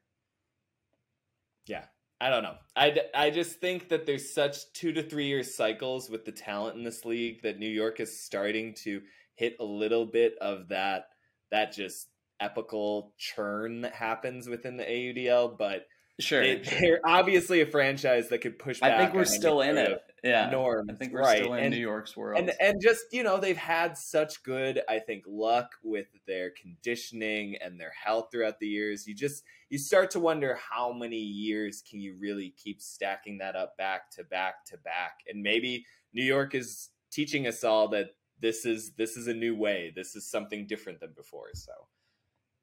Yeah, 1.66 1.86
I 2.20 2.30
don't 2.30 2.44
know. 2.44 2.56
I, 2.76 2.96
I 3.16 3.32
just 3.32 3.60
think 3.60 3.90
that 3.90 4.06
there's 4.06 4.32
such 4.32 4.72
two 4.74 4.92
to 4.94 5.02
three 5.02 5.26
year 5.26 5.44
cycles 5.44 6.10
with 6.10 6.24
the 6.24 6.32
talent 6.32 6.78
in 6.78 6.84
this 6.84 7.04
league 7.04 7.42
that 7.42 7.58
New 7.58 7.70
York 7.70 8.00
is 8.00 8.22
starting 8.22 8.76
to 8.84 9.02
hit 9.34 9.56
a 9.60 9.66
little 9.66 10.06
bit 10.06 10.36
of 10.40 10.68
that 10.70 11.06
that 11.50 11.74
just 11.74 12.10
epical 12.40 13.14
churn 13.18 13.82
that 13.82 13.94
happens 13.94 14.48
within 14.48 14.78
the 14.78 14.84
AUDL, 14.84 15.58
but 15.58 15.88
Sure, 16.20 16.42
they, 16.42 16.90
are 16.90 17.00
obviously 17.06 17.62
a 17.62 17.66
franchise 17.66 18.30
that 18.30 18.40
could 18.40 18.60
push 18.60 18.80
back. 18.80 18.94
I 18.94 18.98
think 19.04 19.16
we're 19.16 19.26
still 19.26 19.62
in 19.62 19.78
it. 19.78 20.02
Yeah, 20.24 20.52
Norm. 20.52 20.88
I 20.90 20.94
think 20.94 21.14
we're 21.14 21.22
right. 21.22 21.40
still 21.40 21.56
in 21.56 21.64
and, 21.64 21.74
New 21.74 21.82
York's 21.82 22.16
world. 22.16 22.40
And 22.40 22.54
and 22.60 22.80
just 22.80 23.06
you 23.12 23.24
know 23.24 23.40
they've 23.40 23.58
had 23.58 23.98
such 23.98 24.44
good 24.44 24.82
I 24.88 25.00
think 25.00 25.24
luck 25.28 25.72
with 25.84 26.08
their 26.28 26.52
conditioning 26.52 27.56
and 27.60 27.80
their 27.80 27.92
health 27.92 28.28
throughout 28.32 28.60
the 28.60 28.68
years. 28.68 29.08
You 29.08 29.16
just 29.16 29.44
you 29.70 29.80
start 29.80 30.12
to 30.12 30.20
wonder 30.20 30.60
how 30.70 30.94
many 30.94 31.18
years 31.18 31.82
can 31.90 32.00
you 32.00 32.16
really 32.20 32.54
keep 32.56 32.82
stacking 32.82 33.40
that 33.40 33.56
up 33.56 33.78
back 33.78 34.12
to 34.12 34.24
back 34.24 34.66
to 34.66 34.78
back. 34.78 35.22
And 35.28 35.42
maybe 35.42 35.86
New 36.14 36.24
York 36.24 36.54
is 36.54 36.90
teaching 37.12 37.48
us 37.48 37.64
all 37.64 37.88
that 37.90 38.12
this 38.40 38.66
is 38.66 38.92
this 38.92 39.18
is 39.18 39.28
a 39.28 39.34
new 39.34 39.56
way. 39.56 39.92
This 39.96 40.16
is 40.16 40.30
something 40.30 40.68
different 40.68 41.00
than 41.00 41.14
before. 41.16 41.50
So 41.54 41.72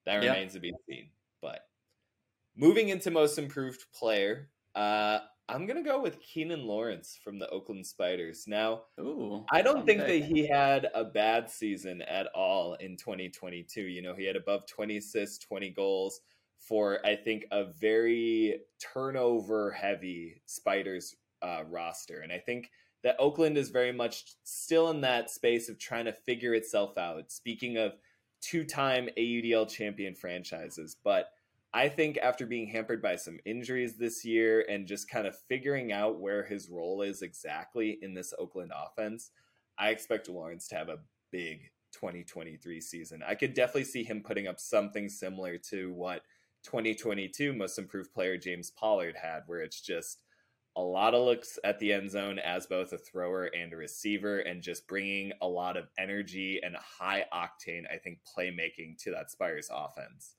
that 0.06 0.22
yep. 0.22 0.34
remains 0.34 0.52
to 0.52 0.60
be 0.60 0.72
seen. 0.88 1.10
But 1.40 1.60
Moving 2.60 2.88
into 2.88 3.12
most 3.12 3.38
improved 3.38 3.84
player, 3.94 4.48
uh, 4.74 5.20
I'm 5.48 5.64
gonna 5.64 5.84
go 5.84 6.02
with 6.02 6.20
Keenan 6.20 6.64
Lawrence 6.64 7.16
from 7.22 7.38
the 7.38 7.48
Oakland 7.50 7.86
Spiders. 7.86 8.46
Now, 8.48 8.82
Ooh, 8.98 9.46
I 9.52 9.62
don't 9.62 9.86
think 9.86 10.00
that 10.00 10.24
he 10.24 10.44
had 10.44 10.88
a 10.92 11.04
bad 11.04 11.48
season 11.48 12.02
at 12.02 12.26
all 12.34 12.74
in 12.74 12.96
2022. 12.96 13.82
You 13.82 14.02
know, 14.02 14.16
he 14.16 14.24
had 14.24 14.34
above 14.34 14.66
20 14.66 14.96
assists, 14.96 15.38
20 15.38 15.70
goals, 15.70 16.20
for 16.58 16.98
I 17.06 17.14
think 17.14 17.46
a 17.52 17.64
very 17.64 18.62
turnover 18.80 19.70
heavy 19.70 20.42
Spiders 20.46 21.14
uh, 21.40 21.62
roster, 21.70 22.22
and 22.22 22.32
I 22.32 22.38
think 22.38 22.72
that 23.04 23.14
Oakland 23.20 23.56
is 23.56 23.70
very 23.70 23.92
much 23.92 24.34
still 24.42 24.90
in 24.90 25.00
that 25.02 25.30
space 25.30 25.68
of 25.68 25.78
trying 25.78 26.06
to 26.06 26.12
figure 26.12 26.54
itself 26.54 26.98
out. 26.98 27.30
Speaking 27.30 27.76
of 27.76 27.92
two-time 28.40 29.08
AUDL 29.16 29.68
champion 29.68 30.16
franchises, 30.16 30.96
but 31.04 31.30
I 31.74 31.88
think 31.88 32.16
after 32.16 32.46
being 32.46 32.68
hampered 32.68 33.02
by 33.02 33.16
some 33.16 33.38
injuries 33.44 33.98
this 33.98 34.24
year 34.24 34.64
and 34.68 34.86
just 34.86 35.10
kind 35.10 35.26
of 35.26 35.36
figuring 35.48 35.92
out 35.92 36.18
where 36.18 36.44
his 36.44 36.70
role 36.70 37.02
is 37.02 37.20
exactly 37.20 37.98
in 38.00 38.14
this 38.14 38.32
Oakland 38.38 38.72
offense, 38.74 39.30
I 39.78 39.90
expect 39.90 40.28
Lawrence 40.30 40.66
to 40.68 40.76
have 40.76 40.88
a 40.88 41.00
big 41.30 41.60
2023 41.92 42.80
season. 42.80 43.22
I 43.26 43.34
could 43.34 43.54
definitely 43.54 43.84
see 43.84 44.02
him 44.02 44.22
putting 44.22 44.46
up 44.46 44.58
something 44.58 45.08
similar 45.08 45.58
to 45.70 45.92
what 45.92 46.22
2022 46.64 47.52
most 47.52 47.78
improved 47.78 48.12
player 48.14 48.38
James 48.38 48.70
Pollard 48.70 49.16
had, 49.20 49.42
where 49.46 49.60
it's 49.60 49.80
just 49.80 50.22
a 50.76 50.82
lot 50.82 51.14
of 51.14 51.24
looks 51.24 51.58
at 51.64 51.78
the 51.78 51.92
end 51.92 52.10
zone 52.10 52.38
as 52.38 52.66
both 52.66 52.92
a 52.92 52.98
thrower 52.98 53.44
and 53.44 53.72
a 53.72 53.76
receiver, 53.76 54.38
and 54.38 54.62
just 54.62 54.86
bringing 54.86 55.32
a 55.42 55.46
lot 55.46 55.76
of 55.76 55.88
energy 55.98 56.60
and 56.62 56.76
high 56.76 57.26
octane, 57.32 57.82
I 57.92 57.98
think, 57.98 58.20
playmaking 58.36 58.96
to 59.02 59.10
that 59.10 59.30
Spiders 59.30 59.68
offense. 59.72 60.37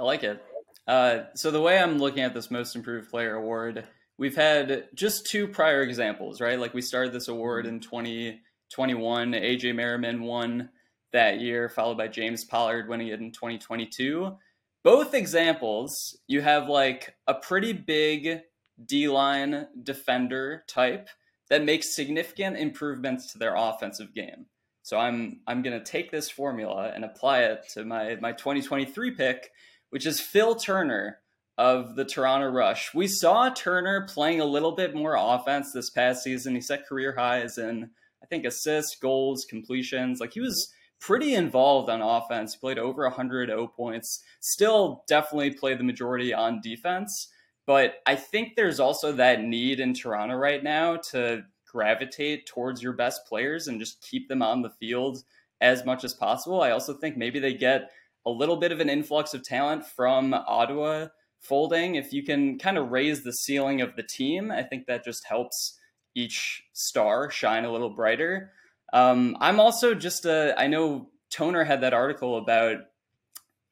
I 0.00 0.02
like 0.02 0.24
it. 0.24 0.42
Uh, 0.88 1.24
so 1.34 1.50
the 1.50 1.60
way 1.60 1.78
I'm 1.78 1.98
looking 1.98 2.22
at 2.22 2.32
this 2.32 2.50
Most 2.50 2.74
Improved 2.74 3.10
Player 3.10 3.34
award, 3.34 3.84
we've 4.16 4.34
had 4.34 4.88
just 4.94 5.26
two 5.26 5.46
prior 5.46 5.82
examples, 5.82 6.40
right? 6.40 6.58
Like 6.58 6.72
we 6.72 6.80
started 6.80 7.12
this 7.12 7.28
award 7.28 7.66
in 7.66 7.80
2021. 7.80 9.32
AJ 9.32 9.74
Merriman 9.74 10.22
won 10.22 10.70
that 11.12 11.40
year, 11.40 11.68
followed 11.68 11.98
by 11.98 12.08
James 12.08 12.46
Pollard 12.46 12.88
winning 12.88 13.08
it 13.08 13.20
in 13.20 13.30
2022. 13.30 14.34
Both 14.82 15.12
examples, 15.12 16.18
you 16.26 16.40
have 16.40 16.70
like 16.70 17.14
a 17.26 17.34
pretty 17.34 17.74
big 17.74 18.40
D 18.82 19.06
line 19.06 19.66
defender 19.82 20.64
type 20.66 21.10
that 21.50 21.62
makes 21.62 21.94
significant 21.94 22.56
improvements 22.56 23.32
to 23.32 23.38
their 23.38 23.54
offensive 23.54 24.14
game. 24.14 24.46
So 24.82 24.98
I'm 24.98 25.40
I'm 25.46 25.62
gonna 25.62 25.84
take 25.84 26.10
this 26.10 26.30
formula 26.30 26.90
and 26.94 27.04
apply 27.04 27.40
it 27.40 27.68
to 27.74 27.84
my 27.84 28.16
my 28.16 28.32
2023 28.32 29.10
pick, 29.12 29.50
which 29.90 30.06
is 30.06 30.20
Phil 30.20 30.54
Turner 30.54 31.18
of 31.58 31.94
the 31.94 32.04
Toronto 32.04 32.48
Rush. 32.48 32.94
We 32.94 33.06
saw 33.06 33.50
Turner 33.50 34.06
playing 34.08 34.40
a 34.40 34.46
little 34.46 34.72
bit 34.72 34.94
more 34.94 35.16
offense 35.18 35.72
this 35.72 35.90
past 35.90 36.22
season. 36.22 36.54
He 36.54 36.60
set 36.60 36.86
career 36.86 37.14
highs 37.16 37.58
in 37.58 37.90
I 38.22 38.26
think 38.26 38.44
assists, 38.44 38.96
goals, 38.96 39.44
completions. 39.48 40.20
Like 40.20 40.32
he 40.32 40.40
was 40.40 40.54
mm-hmm. 40.54 41.06
pretty 41.06 41.34
involved 41.34 41.90
on 41.90 42.00
offense. 42.00 42.54
He 42.54 42.60
played 42.60 42.78
over 42.78 43.02
100 43.04 43.50
O 43.50 43.66
points. 43.66 44.22
Still 44.40 45.04
definitely 45.08 45.50
played 45.52 45.78
the 45.78 45.84
majority 45.84 46.32
on 46.32 46.60
defense. 46.60 47.28
But 47.66 47.96
I 48.06 48.16
think 48.16 48.56
there's 48.56 48.80
also 48.80 49.12
that 49.12 49.42
need 49.42 49.80
in 49.80 49.94
Toronto 49.94 50.34
right 50.34 50.62
now 50.62 50.96
to 51.10 51.44
gravitate 51.66 52.46
towards 52.46 52.82
your 52.82 52.94
best 52.94 53.26
players 53.26 53.68
and 53.68 53.78
just 53.78 54.02
keep 54.02 54.28
them 54.28 54.42
on 54.42 54.62
the 54.62 54.70
field 54.70 55.22
as 55.60 55.84
much 55.84 56.04
as 56.04 56.14
possible. 56.14 56.62
I 56.62 56.70
also 56.70 56.94
think 56.94 57.16
maybe 57.16 57.38
they 57.38 57.54
get 57.54 57.90
a 58.30 58.38
little 58.38 58.56
bit 58.56 58.72
of 58.72 58.80
an 58.80 58.88
influx 58.88 59.34
of 59.34 59.42
talent 59.42 59.86
from 59.86 60.34
Ottawa 60.34 61.08
folding. 61.40 61.94
If 61.94 62.12
you 62.12 62.22
can 62.22 62.58
kind 62.58 62.78
of 62.78 62.90
raise 62.90 63.24
the 63.24 63.32
ceiling 63.32 63.80
of 63.80 63.96
the 63.96 64.02
team, 64.02 64.50
I 64.50 64.62
think 64.62 64.86
that 64.86 65.04
just 65.04 65.26
helps 65.26 65.78
each 66.14 66.64
star 66.72 67.30
shine 67.30 67.64
a 67.64 67.72
little 67.72 67.90
brighter. 67.90 68.52
Um, 68.92 69.36
I'm 69.40 69.60
also 69.60 69.94
just 69.94 70.26
a, 70.26 70.54
I 70.58 70.66
know 70.66 71.08
Toner 71.30 71.64
had 71.64 71.80
that 71.82 71.94
article 71.94 72.36
about 72.36 72.78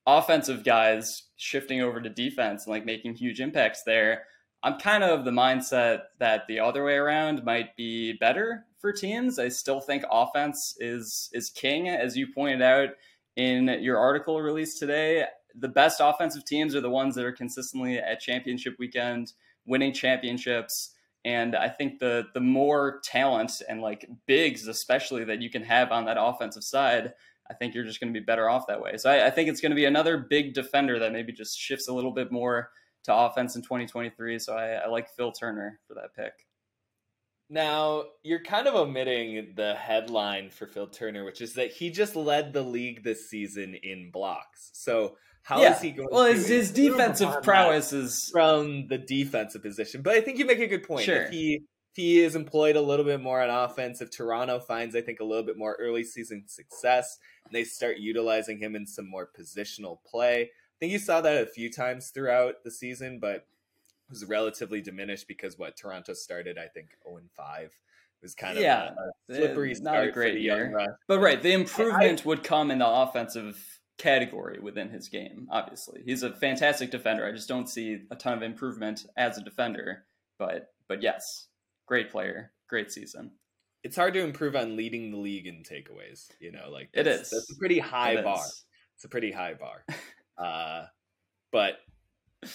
offensive 0.07 0.65
guys 0.65 1.25
shifting 1.37 1.83
over 1.83 2.01
to 2.01 2.09
defense 2.09 2.65
and 2.65 2.73
like 2.73 2.87
making 2.87 3.15
huge 3.15 3.41
impacts 3.41 3.83
there. 3.85 4.25
I'm 4.63 4.79
kind 4.79 5.05
of 5.05 5.25
the 5.25 5.31
mindset 5.31 6.03
that 6.19 6.47
the 6.49 6.61
other 6.61 6.85
way 6.85 6.95
around 6.95 7.45
might 7.45 7.77
be 7.77 8.15
better 8.15 8.65
for 8.81 8.93
teams. 8.93 9.39
I 9.39 9.49
still 9.49 9.81
think 9.81 10.05
offense 10.11 10.77
is 10.81 11.31
is 11.33 11.51
king, 11.51 11.89
as 11.89 12.17
you 12.17 12.27
pointed 12.33 12.63
out 12.63 12.91
in 13.39 13.69
your 13.81 13.97
article 13.97 14.43
released 14.43 14.79
today. 14.79 15.25
The 15.55 15.69
best 15.69 16.01
offensive 16.03 16.45
teams 16.45 16.75
are 16.75 16.81
the 16.81 16.91
ones 16.91 17.15
that 17.15 17.25
are 17.25 17.33
consistently 17.33 17.97
at 17.97 18.21
championship 18.21 18.75
weekend, 18.79 19.33
winning 19.65 19.93
championships. 19.93 20.95
And 21.25 21.55
I 21.55 21.69
think 21.69 22.01
the 22.01 22.27
the 22.35 22.41
more 22.41 23.01
talent 23.05 23.63
and 23.69 23.81
like 23.81 24.09
bigs, 24.27 24.67
especially 24.67 25.25
that 25.25 25.41
you 25.41 25.51
can 25.51 25.63
have 25.63 25.93
on 25.93 26.05
that 26.07 26.17
offensive 26.21 26.65
side, 26.65 27.15
I 27.49 27.55
think 27.55 27.75
you're 27.75 27.85
just 27.85 28.01
going 28.01 28.13
to 28.13 28.21
be 28.21 28.25
better 28.25 28.49
off 28.49 28.67
that 28.67 28.83
way. 28.83 28.97
So 28.97 29.11
I, 29.11 29.27
I 29.27 29.31
think 29.31 29.49
it's 29.49 29.61
going 29.61 29.71
to 29.71 29.77
be 29.77 29.85
another 29.85 30.19
big 30.19 30.53
defender 30.53 30.99
that 30.99 31.13
maybe 31.13 31.33
just 31.33 31.59
shifts 31.59 31.89
a 31.89 31.95
little 31.95 32.13
bit 32.13 32.33
more 32.33 32.71
to 33.05 33.15
offense 33.15 33.55
in 33.55 33.63
2023. 33.63 34.39
So 34.41 34.55
I, 34.55 34.73
I 34.73 34.89
like 34.89 35.09
Phil 35.09 35.33
Turner 35.33 35.79
for 35.87 35.95
that 35.95 36.15
pick. 36.15 36.48
Now, 37.51 38.05
you're 38.23 38.43
kind 38.43 38.67
of 38.67 38.75
omitting 38.75 39.55
the 39.57 39.75
headline 39.75 40.51
for 40.51 40.67
Phil 40.67 40.87
Turner, 40.87 41.25
which 41.25 41.41
is 41.41 41.55
that 41.55 41.73
he 41.73 41.91
just 41.91 42.15
led 42.15 42.53
the 42.53 42.63
league 42.63 43.03
this 43.03 43.31
season 43.31 43.75
in 43.83 44.11
blocks. 44.11 44.71
So 44.75 45.17
how 45.43 45.63
yeah. 45.63 45.75
is 45.75 45.81
he 45.81 45.93
going? 45.93 46.09
Well, 46.13 46.27
his, 46.27 46.47
his 46.47 46.71
defensive 46.71 47.43
prowess 47.43 47.95
is 47.95 48.29
from 48.31 48.87
the 48.89 48.99
defensive 48.99 49.63
position. 49.63 50.03
But 50.03 50.15
I 50.15 50.21
think 50.21 50.39
you 50.39 50.45
make 50.45 50.59
a 50.59 50.67
good 50.67 50.83
point. 50.83 51.07
Sure. 51.07 51.23
If 51.23 51.31
he 51.31 51.55
if 51.55 51.97
he 51.97 52.21
is 52.21 52.37
employed 52.37 52.77
a 52.77 52.83
little 52.83 53.07
bit 53.07 53.23
more 53.23 53.41
on 53.41 53.49
offense, 53.49 54.03
if 54.03 54.11
Toronto 54.11 54.61
finds, 54.61 54.95
I 54.95 55.01
think, 55.01 55.21
a 55.21 55.25
little 55.25 55.45
bit 55.45 55.57
more 55.57 55.75
early 55.81 56.05
season 56.05 56.45
success, 56.47 57.19
and 57.47 57.55
they 57.55 57.65
start 57.65 57.97
utilizing 57.97 58.59
him 58.59 58.77
in 58.77 58.87
some 58.87 59.09
more 59.09 59.27
positional 59.27 59.99
play. 60.05 60.43
I 60.43 60.77
think 60.79 60.93
you 60.93 60.99
saw 60.99 61.23
that 61.23 61.43
a 61.43 61.47
few 61.47 61.73
times 61.73 62.11
throughout 62.11 62.57
the 62.63 62.71
season, 62.71 63.19
but 63.19 63.37
it 63.37 63.47
was 64.09 64.25
relatively 64.25 64.81
diminished 64.81 65.29
because 65.29 65.59
what 65.59 65.77
Toronto 65.77 66.13
started, 66.15 66.59
I 66.59 66.67
think, 66.67 66.89
0 67.05 67.19
and 67.19 67.31
5 67.31 67.71
it 68.21 68.25
was 68.25 68.35
kind 68.35 68.57
of 68.57 68.65
yeah, 68.65 68.91
a, 69.29 69.33
a 69.33 69.37
slippery 69.37 69.77
not 69.81 70.03
a 70.03 70.11
great 70.11 70.41
year. 70.41 70.97
But 71.07 71.21
right, 71.21 71.41
the 71.41 71.53
improvement 71.53 72.23
I, 72.25 72.29
would 72.29 72.43
come 72.43 72.73
in 72.73 72.79
the 72.79 72.89
offensive 72.89 73.81
category 73.97 74.59
within 74.61 74.89
his 74.89 75.09
game. 75.09 75.47
Obviously, 75.51 76.03
he's 76.05 76.25
a 76.25 76.33
fantastic 76.33 76.91
defender. 76.91 77.25
I 77.25 77.31
just 77.31 77.49
don't 77.49 77.69
see 77.69 77.99
a 78.11 78.17
ton 78.17 78.33
of 78.33 78.43
improvement 78.43 79.07
as 79.17 79.39
a 79.39 79.45
defender. 79.45 80.05
But 80.37 80.73
but 80.89 81.01
yes, 81.01 81.47
great 81.87 82.11
player, 82.11 82.51
great 82.69 82.91
season. 82.91 83.33
It's 83.85 83.97
hard 83.97 84.15
to 84.15 84.21
improve 84.21 84.57
on 84.57 84.77
leading 84.77 85.13
the 85.13 85.19
league 85.19 85.47
in 85.47 85.63
takeaways. 85.63 86.29
You 86.41 86.51
know, 86.51 86.71
like 86.73 86.91
it 86.95 87.07
is. 87.07 87.31
That's 87.31 87.53
a 87.53 87.57
pretty 87.57 87.79
high 87.79 88.13
it 88.13 88.25
bar. 88.25 88.41
Is. 88.45 88.65
It's 88.97 89.05
a 89.05 89.09
pretty 89.09 89.31
high 89.31 89.55
bar. 89.55 89.85
uh, 90.39 90.87
but 91.53 91.75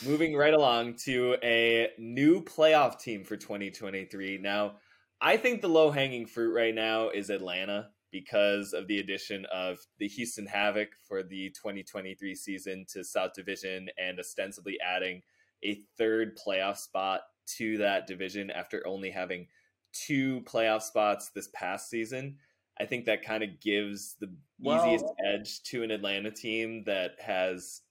moving 0.06 0.36
right 0.36 0.54
along 0.54 0.96
to 0.96 1.36
a 1.44 1.90
new 1.98 2.42
playoff 2.42 3.00
team 3.00 3.24
for 3.24 3.36
2023. 3.36 4.38
Now, 4.38 4.76
I 5.22 5.38
think 5.38 5.62
the 5.62 5.70
low 5.70 5.92
hanging 5.92 6.26
fruit 6.26 6.54
right 6.54 6.74
now 6.74 7.10
is 7.10 7.30
Atlanta 7.30 7.90
because 8.12 8.74
of 8.74 8.88
the 8.88 9.00
addition 9.00 9.46
of 9.52 9.80
the 9.98 10.08
Houston 10.08 10.46
Havoc 10.46 10.90
for 11.08 11.24
the 11.24 11.50
2023 11.50 12.36
season 12.36 12.86
to 12.90 13.04
South 13.04 13.34
Division 13.34 13.90
and 13.98 14.20
ostensibly 14.20 14.78
adding 14.80 15.22
a 15.64 15.80
third 15.98 16.38
playoff 16.38 16.78
spot 16.78 17.22
to 17.58 17.78
that 17.78 18.06
division 18.08 18.52
after 18.52 18.86
only 18.86 19.10
having 19.10 19.48
two 19.92 20.42
playoff 20.42 20.82
spots 20.84 21.32
this 21.34 21.50
past 21.54 21.90
season. 21.90 22.38
I 22.80 22.86
think 22.86 23.06
that 23.06 23.24
kind 23.24 23.44
of 23.44 23.60
gives 23.60 24.16
the 24.20 24.32
well, 24.60 24.86
easiest 24.86 25.06
edge 25.26 25.64
to 25.64 25.84
an 25.84 25.92
Atlanta 25.92 26.32
team 26.32 26.84
that 26.86 27.12
has 27.20 27.82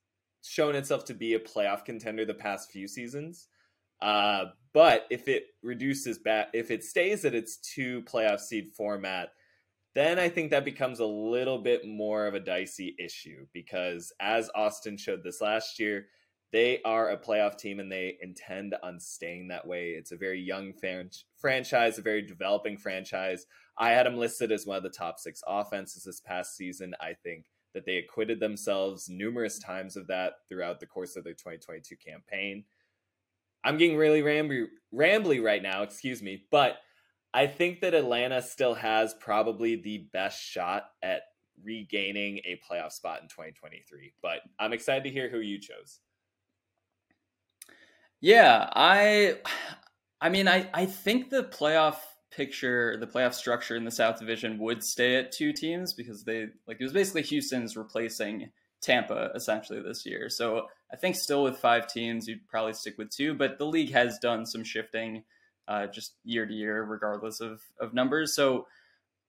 shown 0.42 0.74
itself 0.74 1.04
to 1.06 1.14
be 1.14 1.34
a 1.34 1.40
playoff 1.40 1.84
contender 1.84 2.24
the 2.24 2.34
past 2.34 2.70
few 2.70 2.88
seasons. 2.88 3.48
Uh, 4.00 4.46
but 4.74 5.06
if 5.10 5.28
it 5.28 5.44
reduces 5.62 6.18
back, 6.18 6.48
if 6.52 6.70
it 6.70 6.82
stays 6.84 7.24
at 7.24 7.34
its 7.34 7.58
two 7.58 8.02
playoff 8.02 8.40
seed 8.40 8.68
format, 8.76 9.30
then 9.94 10.18
I 10.18 10.28
think 10.28 10.50
that 10.50 10.64
becomes 10.64 11.00
a 11.00 11.06
little 11.06 11.58
bit 11.58 11.86
more 11.86 12.26
of 12.26 12.34
a 12.34 12.40
dicey 12.40 12.96
issue 12.98 13.46
because, 13.52 14.12
as 14.20 14.50
Austin 14.54 14.96
showed 14.96 15.22
this 15.22 15.40
last 15.40 15.78
year, 15.78 16.06
they 16.50 16.80
are 16.84 17.10
a 17.10 17.16
playoff 17.16 17.56
team 17.58 17.80
and 17.80 17.90
they 17.90 18.18
intend 18.20 18.74
on 18.82 18.98
staying 19.00 19.48
that 19.48 19.66
way. 19.66 19.90
It's 19.90 20.12
a 20.12 20.16
very 20.16 20.40
young 20.40 20.72
fan- 20.72 21.10
franchise, 21.36 21.98
a 21.98 22.02
very 22.02 22.22
developing 22.22 22.76
franchise. 22.76 23.46
I 23.78 23.90
had 23.90 24.06
them 24.06 24.18
listed 24.18 24.52
as 24.52 24.66
one 24.66 24.76
of 24.76 24.82
the 24.82 24.90
top 24.90 25.18
six 25.18 25.42
offenses 25.46 26.04
this 26.04 26.20
past 26.20 26.56
season. 26.56 26.94
I 27.00 27.14
think 27.22 27.46
that 27.74 27.86
they 27.86 27.96
acquitted 27.96 28.40
themselves 28.40 29.08
numerous 29.08 29.58
times 29.58 29.96
of 29.96 30.06
that 30.08 30.34
throughout 30.48 30.80
the 30.80 30.86
course 30.86 31.16
of 31.16 31.24
their 31.24 31.34
2022 31.34 31.96
campaign. 31.96 32.64
I'm 33.64 33.78
getting 33.78 33.96
really 33.96 34.22
rambly, 34.22 34.66
rambly 34.92 35.42
right 35.42 35.62
now, 35.62 35.82
excuse 35.82 36.22
me, 36.22 36.44
but 36.50 36.78
I 37.34 37.46
think 37.46 37.80
that 37.80 37.94
Atlanta 37.94 38.42
still 38.42 38.74
has 38.74 39.14
probably 39.14 39.76
the 39.76 40.08
best 40.12 40.42
shot 40.42 40.84
at 41.02 41.22
regaining 41.62 42.38
a 42.38 42.60
playoff 42.68 42.92
spot 42.92 43.22
in 43.22 43.28
2023. 43.28 44.12
But 44.22 44.40
I'm 44.58 44.72
excited 44.72 45.04
to 45.04 45.10
hear 45.10 45.30
who 45.30 45.38
you 45.38 45.58
chose. 45.58 46.00
Yeah, 48.20 48.68
I 48.72 49.38
I 50.20 50.28
mean 50.28 50.46
I 50.46 50.68
I 50.72 50.86
think 50.86 51.30
the 51.30 51.42
playoff 51.42 51.96
picture, 52.32 52.96
the 52.98 53.06
playoff 53.06 53.34
structure 53.34 53.76
in 53.76 53.84
the 53.84 53.90
South 53.90 54.18
Division 54.18 54.58
would 54.58 54.82
stay 54.82 55.16
at 55.16 55.32
two 55.32 55.52
teams 55.52 55.92
because 55.92 56.24
they 56.24 56.48
like 56.66 56.78
it 56.80 56.84
was 56.84 56.92
basically 56.92 57.22
Houston's 57.22 57.76
replacing 57.76 58.50
Tampa 58.80 59.30
essentially 59.34 59.80
this 59.80 60.04
year. 60.04 60.28
So 60.28 60.66
I 60.92 60.96
think 60.96 61.16
still 61.16 61.44
with 61.44 61.58
five 61.58 61.86
teams, 61.86 62.26
you'd 62.26 62.48
probably 62.48 62.74
stick 62.74 62.98
with 62.98 63.10
two, 63.10 63.34
but 63.34 63.58
the 63.58 63.66
league 63.66 63.92
has 63.92 64.18
done 64.18 64.44
some 64.44 64.64
shifting 64.64 65.24
uh, 65.68 65.86
just 65.86 66.14
year 66.24 66.44
to 66.44 66.52
year, 66.52 66.82
regardless 66.82 67.40
of, 67.40 67.62
of 67.80 67.94
numbers. 67.94 68.34
So 68.34 68.66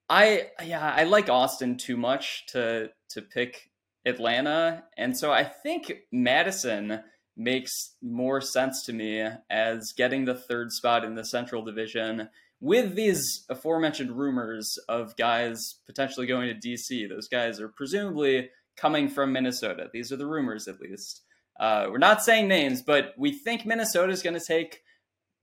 I 0.09 0.47
yeah, 0.63 0.93
I 0.95 1.03
like 1.03 1.29
Austin 1.29 1.77
too 1.77 1.97
much 1.97 2.45
to 2.47 2.89
to 3.09 3.21
pick 3.21 3.69
Atlanta. 4.05 4.83
And 4.97 5.17
so 5.17 5.31
I 5.31 5.43
think 5.43 5.93
Madison 6.11 7.01
makes 7.35 7.95
more 8.01 8.41
sense 8.41 8.83
to 8.85 8.93
me 8.93 9.27
as 9.49 9.93
getting 9.93 10.25
the 10.25 10.35
third 10.35 10.71
spot 10.71 11.03
in 11.03 11.15
the 11.15 11.25
Central 11.25 11.63
Division 11.63 12.29
with 12.63 12.95
these 12.95 13.43
aforementioned 13.49 14.09
rumors 14.09 14.79
of 14.87 15.17
guys 15.17 15.75
potentially 15.85 16.25
going 16.25 16.47
to 16.47 16.67
DC. 16.67 17.09
Those 17.09 17.27
guys 17.27 17.59
are 17.59 17.67
presumably 17.67 18.49
coming 18.77 19.09
from 19.09 19.33
Minnesota. 19.33 19.87
These 19.91 20.13
are 20.13 20.15
the 20.15 20.25
rumors, 20.25 20.69
at 20.69 20.79
least. 20.79 21.23
Uh, 21.59 21.87
we're 21.91 21.97
not 21.97 22.23
saying 22.23 22.47
names, 22.47 22.81
but 22.81 23.15
we 23.17 23.33
think 23.33 23.65
Minnesota 23.65 24.13
is 24.13 24.23
going 24.23 24.39
to 24.39 24.45
take 24.45 24.79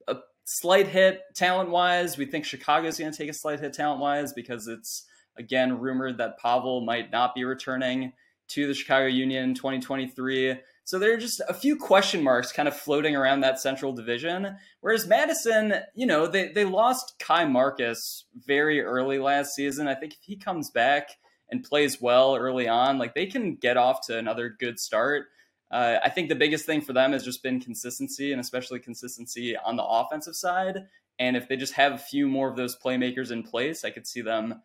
a 0.07 0.17
slight 0.45 0.87
hit 0.87 1.21
talent 1.35 1.69
wise. 1.69 2.17
We 2.17 2.25
think 2.25 2.43
Chicago 2.43 2.87
is 2.87 2.97
going 2.97 3.11
to 3.11 3.17
take 3.17 3.29
a 3.29 3.35
slight 3.35 3.59
hit 3.59 3.73
talent 3.73 4.01
wise 4.01 4.33
because 4.33 4.67
it's, 4.67 5.05
again, 5.37 5.77
rumored 5.77 6.17
that 6.17 6.41
Pawel 6.43 6.83
might 6.83 7.11
not 7.11 7.35
be 7.35 7.43
returning 7.43 8.13
to 8.47 8.65
the 8.65 8.73
Chicago 8.73 9.05
Union 9.05 9.43
in 9.43 9.53
2023. 9.53 10.55
So 10.91 10.99
there 10.99 11.13
are 11.13 11.17
just 11.17 11.41
a 11.47 11.53
few 11.53 11.77
question 11.77 12.21
marks 12.21 12.51
kind 12.51 12.67
of 12.67 12.75
floating 12.75 13.15
around 13.15 13.39
that 13.39 13.61
central 13.61 13.93
division. 13.93 14.57
Whereas 14.81 15.07
Madison, 15.07 15.75
you 15.95 16.05
know, 16.05 16.27
they, 16.27 16.49
they 16.49 16.65
lost 16.65 17.13
Kai 17.17 17.45
Marcus 17.45 18.25
very 18.45 18.81
early 18.81 19.17
last 19.17 19.55
season. 19.55 19.87
I 19.87 19.95
think 19.95 20.15
if 20.15 20.19
he 20.23 20.35
comes 20.35 20.69
back 20.69 21.11
and 21.49 21.63
plays 21.63 22.01
well 22.01 22.35
early 22.35 22.67
on, 22.67 22.97
like 22.97 23.15
they 23.15 23.25
can 23.25 23.55
get 23.55 23.77
off 23.77 24.05
to 24.07 24.17
another 24.17 24.49
good 24.49 24.81
start. 24.81 25.27
Uh, 25.71 25.95
I 26.03 26.09
think 26.09 26.27
the 26.27 26.35
biggest 26.35 26.65
thing 26.65 26.81
for 26.81 26.91
them 26.91 27.13
has 27.13 27.23
just 27.23 27.41
been 27.41 27.61
consistency 27.61 28.33
and 28.33 28.41
especially 28.41 28.79
consistency 28.79 29.55
on 29.55 29.77
the 29.77 29.85
offensive 29.85 30.35
side. 30.35 30.87
And 31.17 31.37
if 31.37 31.47
they 31.47 31.55
just 31.55 31.75
have 31.75 31.93
a 31.93 31.99
few 31.99 32.27
more 32.27 32.49
of 32.49 32.57
those 32.57 32.77
playmakers 32.77 33.31
in 33.31 33.43
place, 33.43 33.85
I 33.85 33.91
could 33.91 34.07
see 34.07 34.19
them 34.19 34.55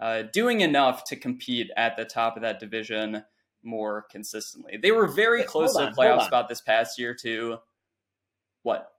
uh, 0.00 0.22
doing 0.32 0.62
enough 0.62 1.04
to 1.08 1.16
compete 1.16 1.70
at 1.76 1.98
the 1.98 2.06
top 2.06 2.36
of 2.36 2.42
that 2.42 2.58
division 2.58 3.24
more 3.64 4.06
consistently. 4.10 4.78
They 4.80 4.92
were 4.92 5.06
very 5.06 5.42
close 5.42 5.76
on, 5.76 5.88
to 5.88 5.90
the 5.90 6.00
playoff 6.00 6.26
spot 6.26 6.48
this 6.48 6.60
past 6.60 6.98
year 6.98 7.14
too. 7.14 7.58
What? 8.62 8.90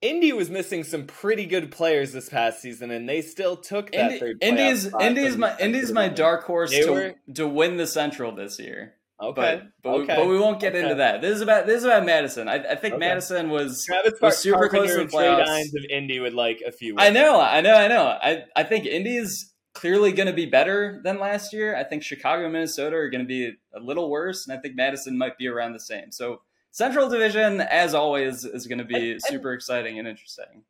Indy 0.00 0.32
was 0.32 0.48
missing 0.48 0.84
some 0.84 1.06
pretty 1.06 1.44
good 1.44 1.72
players 1.72 2.12
this 2.12 2.28
past 2.28 2.62
season, 2.62 2.90
and 2.90 3.08
they 3.08 3.20
still 3.20 3.56
took 3.56 3.90
that 3.92 4.12
Indy, 4.12 4.18
third. 4.18 4.38
Indy's 4.40 4.94
Indy's 5.00 5.36
my 5.36 5.56
Indy's 5.58 5.92
my 5.92 6.08
dark 6.08 6.44
horse 6.44 6.70
to 6.70 6.90
were... 6.90 7.14
to 7.34 7.48
win 7.48 7.76
the 7.76 7.86
Central 7.86 8.32
this 8.32 8.60
year. 8.60 8.94
Okay, 9.20 9.34
but 9.34 9.62
but, 9.82 9.90
okay. 9.90 10.16
We, 10.16 10.22
but 10.22 10.28
we 10.28 10.38
won't 10.38 10.60
get 10.60 10.76
okay. 10.76 10.82
into 10.82 10.94
that. 10.96 11.20
This 11.20 11.34
is 11.34 11.40
about 11.40 11.66
this 11.66 11.78
is 11.78 11.84
about 11.84 12.04
Madison. 12.04 12.48
I, 12.48 12.58
I 12.58 12.74
think 12.76 12.94
okay. 12.94 13.00
Madison 13.00 13.50
was, 13.50 13.84
was 14.22 14.38
super 14.38 14.68
close 14.68 14.94
to 14.94 14.98
the 14.98 15.06
playoffs. 15.06 15.74
of 15.76 15.84
Indy 15.90 16.20
would 16.20 16.34
like 16.34 16.62
a 16.64 16.70
few. 16.70 16.94
Wins. 16.94 17.08
I 17.08 17.10
know, 17.10 17.40
I 17.40 17.60
know, 17.60 17.74
I 17.74 17.88
know. 17.88 18.04
I 18.06 18.44
I 18.54 18.62
think 18.62 18.86
Indy's 18.86 19.52
clearly 19.78 20.10
going 20.10 20.26
to 20.26 20.32
be 20.32 20.44
better 20.44 21.00
than 21.04 21.20
last 21.20 21.52
year. 21.52 21.76
I 21.76 21.84
think 21.84 22.02
Chicago 22.02 22.42
and 22.42 22.52
Minnesota 22.52 22.96
are 22.96 23.08
going 23.08 23.22
to 23.22 23.28
be 23.28 23.52
a 23.72 23.78
little 23.78 24.10
worse, 24.10 24.44
and 24.44 24.58
I 24.58 24.60
think 24.60 24.74
Madison 24.74 25.16
might 25.16 25.38
be 25.38 25.46
around 25.46 25.72
the 25.72 25.78
same. 25.78 26.10
So 26.10 26.42
Central 26.72 27.08
Division, 27.08 27.60
as 27.60 27.94
always, 27.94 28.44
is 28.44 28.66
going 28.66 28.78
to 28.78 28.84
be 28.84 29.20
super 29.20 29.52
exciting 29.52 29.96
and 30.00 30.08
interesting. 30.08 30.64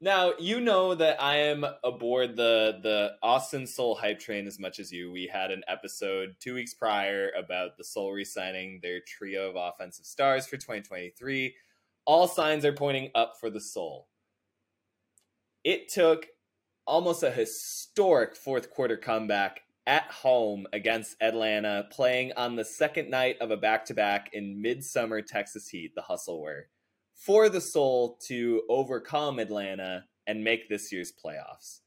Now 0.00 0.32
you 0.40 0.60
know 0.60 0.96
that 0.96 1.22
I 1.22 1.36
am 1.36 1.64
aboard 1.84 2.34
the 2.34 2.80
the 2.82 3.12
Austin 3.22 3.68
Soul 3.68 3.94
hype 3.94 4.18
train 4.18 4.48
as 4.48 4.58
much 4.58 4.80
as 4.80 4.90
you. 4.90 5.12
We 5.12 5.30
had 5.32 5.52
an 5.52 5.62
episode 5.68 6.34
two 6.40 6.54
weeks 6.54 6.74
prior 6.74 7.30
about 7.38 7.76
the 7.76 7.84
Soul 7.84 8.10
re-signing 8.10 8.80
their 8.82 8.98
trio 8.98 9.50
of 9.50 9.54
offensive 9.54 10.04
stars 10.04 10.48
for 10.48 10.56
2023. 10.56 11.54
All 12.04 12.26
signs 12.26 12.64
are 12.64 12.72
pointing 12.72 13.12
up 13.14 13.34
for 13.38 13.48
the 13.48 13.60
Soul. 13.60 14.08
It 15.62 15.88
took 15.88 16.26
almost 16.86 17.22
a 17.22 17.30
historic 17.30 18.36
fourth 18.36 18.70
quarter 18.70 18.96
comeback 18.96 19.62
at 19.86 20.04
home 20.04 20.66
against 20.72 21.16
Atlanta, 21.20 21.86
playing 21.90 22.32
on 22.36 22.56
the 22.56 22.64
second 22.64 23.10
night 23.10 23.36
of 23.40 23.50
a 23.50 23.56
back 23.56 23.84
to 23.86 23.94
back 23.94 24.30
in 24.32 24.62
midsummer 24.62 25.20
Texas 25.22 25.68
heat, 25.68 25.94
the 25.94 26.02
hustle 26.02 26.40
were, 26.40 26.68
for 27.14 27.48
the 27.48 27.60
Soul 27.60 28.18
to 28.26 28.62
overcome 28.68 29.38
Atlanta 29.38 30.04
and 30.26 30.44
make 30.44 30.68
this 30.68 30.92
year's 30.92 31.12
playoffs. 31.12 31.80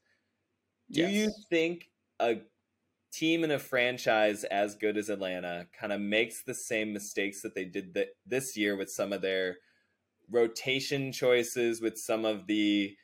Do 0.90 1.00
yes. 1.00 1.12
you 1.12 1.32
think 1.48 1.90
a 2.20 2.36
team 3.12 3.44
in 3.44 3.50
a 3.50 3.58
franchise 3.58 4.44
as 4.44 4.74
good 4.74 4.98
as 4.98 5.08
Atlanta 5.08 5.66
kind 5.78 5.92
of 5.92 6.00
makes 6.00 6.42
the 6.42 6.54
same 6.54 6.92
mistakes 6.92 7.40
that 7.42 7.54
they 7.54 7.64
did 7.64 7.94
th- 7.94 8.08
this 8.26 8.56
year 8.56 8.76
with 8.76 8.90
some 8.90 9.12
of 9.12 9.22
their 9.22 9.56
rotation 10.30 11.12
choices, 11.12 11.80
with 11.80 11.98
some 11.98 12.24
of 12.24 12.46
the 12.46 12.94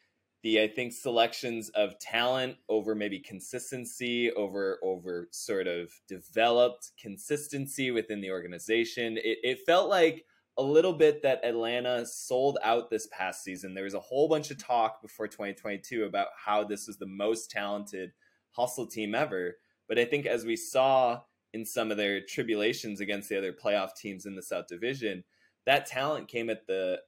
the 0.42 0.60
I 0.60 0.68
think 0.68 0.92
selections 0.92 1.68
of 1.70 1.98
talent 1.98 2.56
over 2.68 2.94
maybe 2.94 3.18
consistency 3.20 4.32
over 4.32 4.78
over 4.82 5.28
sort 5.30 5.66
of 5.66 5.92
developed 6.08 6.90
consistency 7.00 7.90
within 7.90 8.20
the 8.20 8.30
organization. 8.30 9.16
It, 9.18 9.38
it 9.42 9.58
felt 9.64 9.88
like 9.88 10.24
a 10.58 10.62
little 10.62 10.92
bit 10.92 11.22
that 11.22 11.44
Atlanta 11.44 12.04
sold 12.04 12.58
out 12.62 12.90
this 12.90 13.08
past 13.10 13.42
season. 13.42 13.72
There 13.72 13.84
was 13.84 13.94
a 13.94 14.00
whole 14.00 14.28
bunch 14.28 14.50
of 14.50 14.58
talk 14.58 15.00
before 15.00 15.26
2022 15.26 16.04
about 16.04 16.28
how 16.36 16.64
this 16.64 16.86
was 16.86 16.98
the 16.98 17.06
most 17.06 17.50
talented 17.50 18.12
hustle 18.50 18.86
team 18.86 19.14
ever. 19.14 19.56
But 19.88 19.98
I 19.98 20.04
think 20.04 20.26
as 20.26 20.44
we 20.44 20.56
saw 20.56 21.20
in 21.54 21.64
some 21.64 21.90
of 21.90 21.96
their 21.96 22.20
tribulations 22.20 23.00
against 23.00 23.28
the 23.28 23.38
other 23.38 23.52
playoff 23.52 23.94
teams 23.94 24.26
in 24.26 24.34
the 24.34 24.42
South 24.42 24.66
Division, 24.66 25.24
that 25.64 25.86
talent 25.86 26.28
came 26.28 26.50
at 26.50 26.66
the 26.66 27.00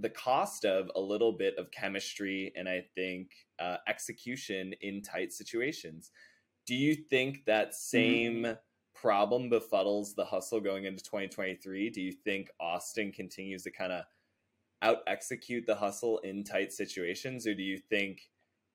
the 0.00 0.10
cost 0.10 0.64
of 0.64 0.90
a 0.96 1.00
little 1.00 1.32
bit 1.32 1.54
of 1.58 1.70
chemistry 1.70 2.52
and 2.56 2.68
I 2.68 2.84
think 2.94 3.30
uh, 3.58 3.76
execution 3.86 4.72
in 4.80 5.02
tight 5.02 5.32
situations. 5.32 6.10
Do 6.66 6.74
you 6.74 6.94
think 6.94 7.44
that 7.46 7.74
same 7.74 8.42
mm-hmm. 8.42 8.52
problem 8.94 9.50
befuddles 9.50 10.14
the 10.14 10.24
hustle 10.24 10.60
going 10.60 10.84
into 10.84 11.02
2023? 11.04 11.90
Do 11.90 12.00
you 12.00 12.12
think 12.12 12.50
Austin 12.60 13.12
continues 13.12 13.62
to 13.64 13.70
kind 13.70 13.92
of 13.92 14.04
out 14.82 14.98
execute 15.06 15.66
the 15.66 15.74
hustle 15.74 16.18
in 16.18 16.44
tight 16.44 16.72
situations, 16.72 17.46
or 17.46 17.54
do 17.54 17.62
you 17.62 17.78
think 17.78 18.22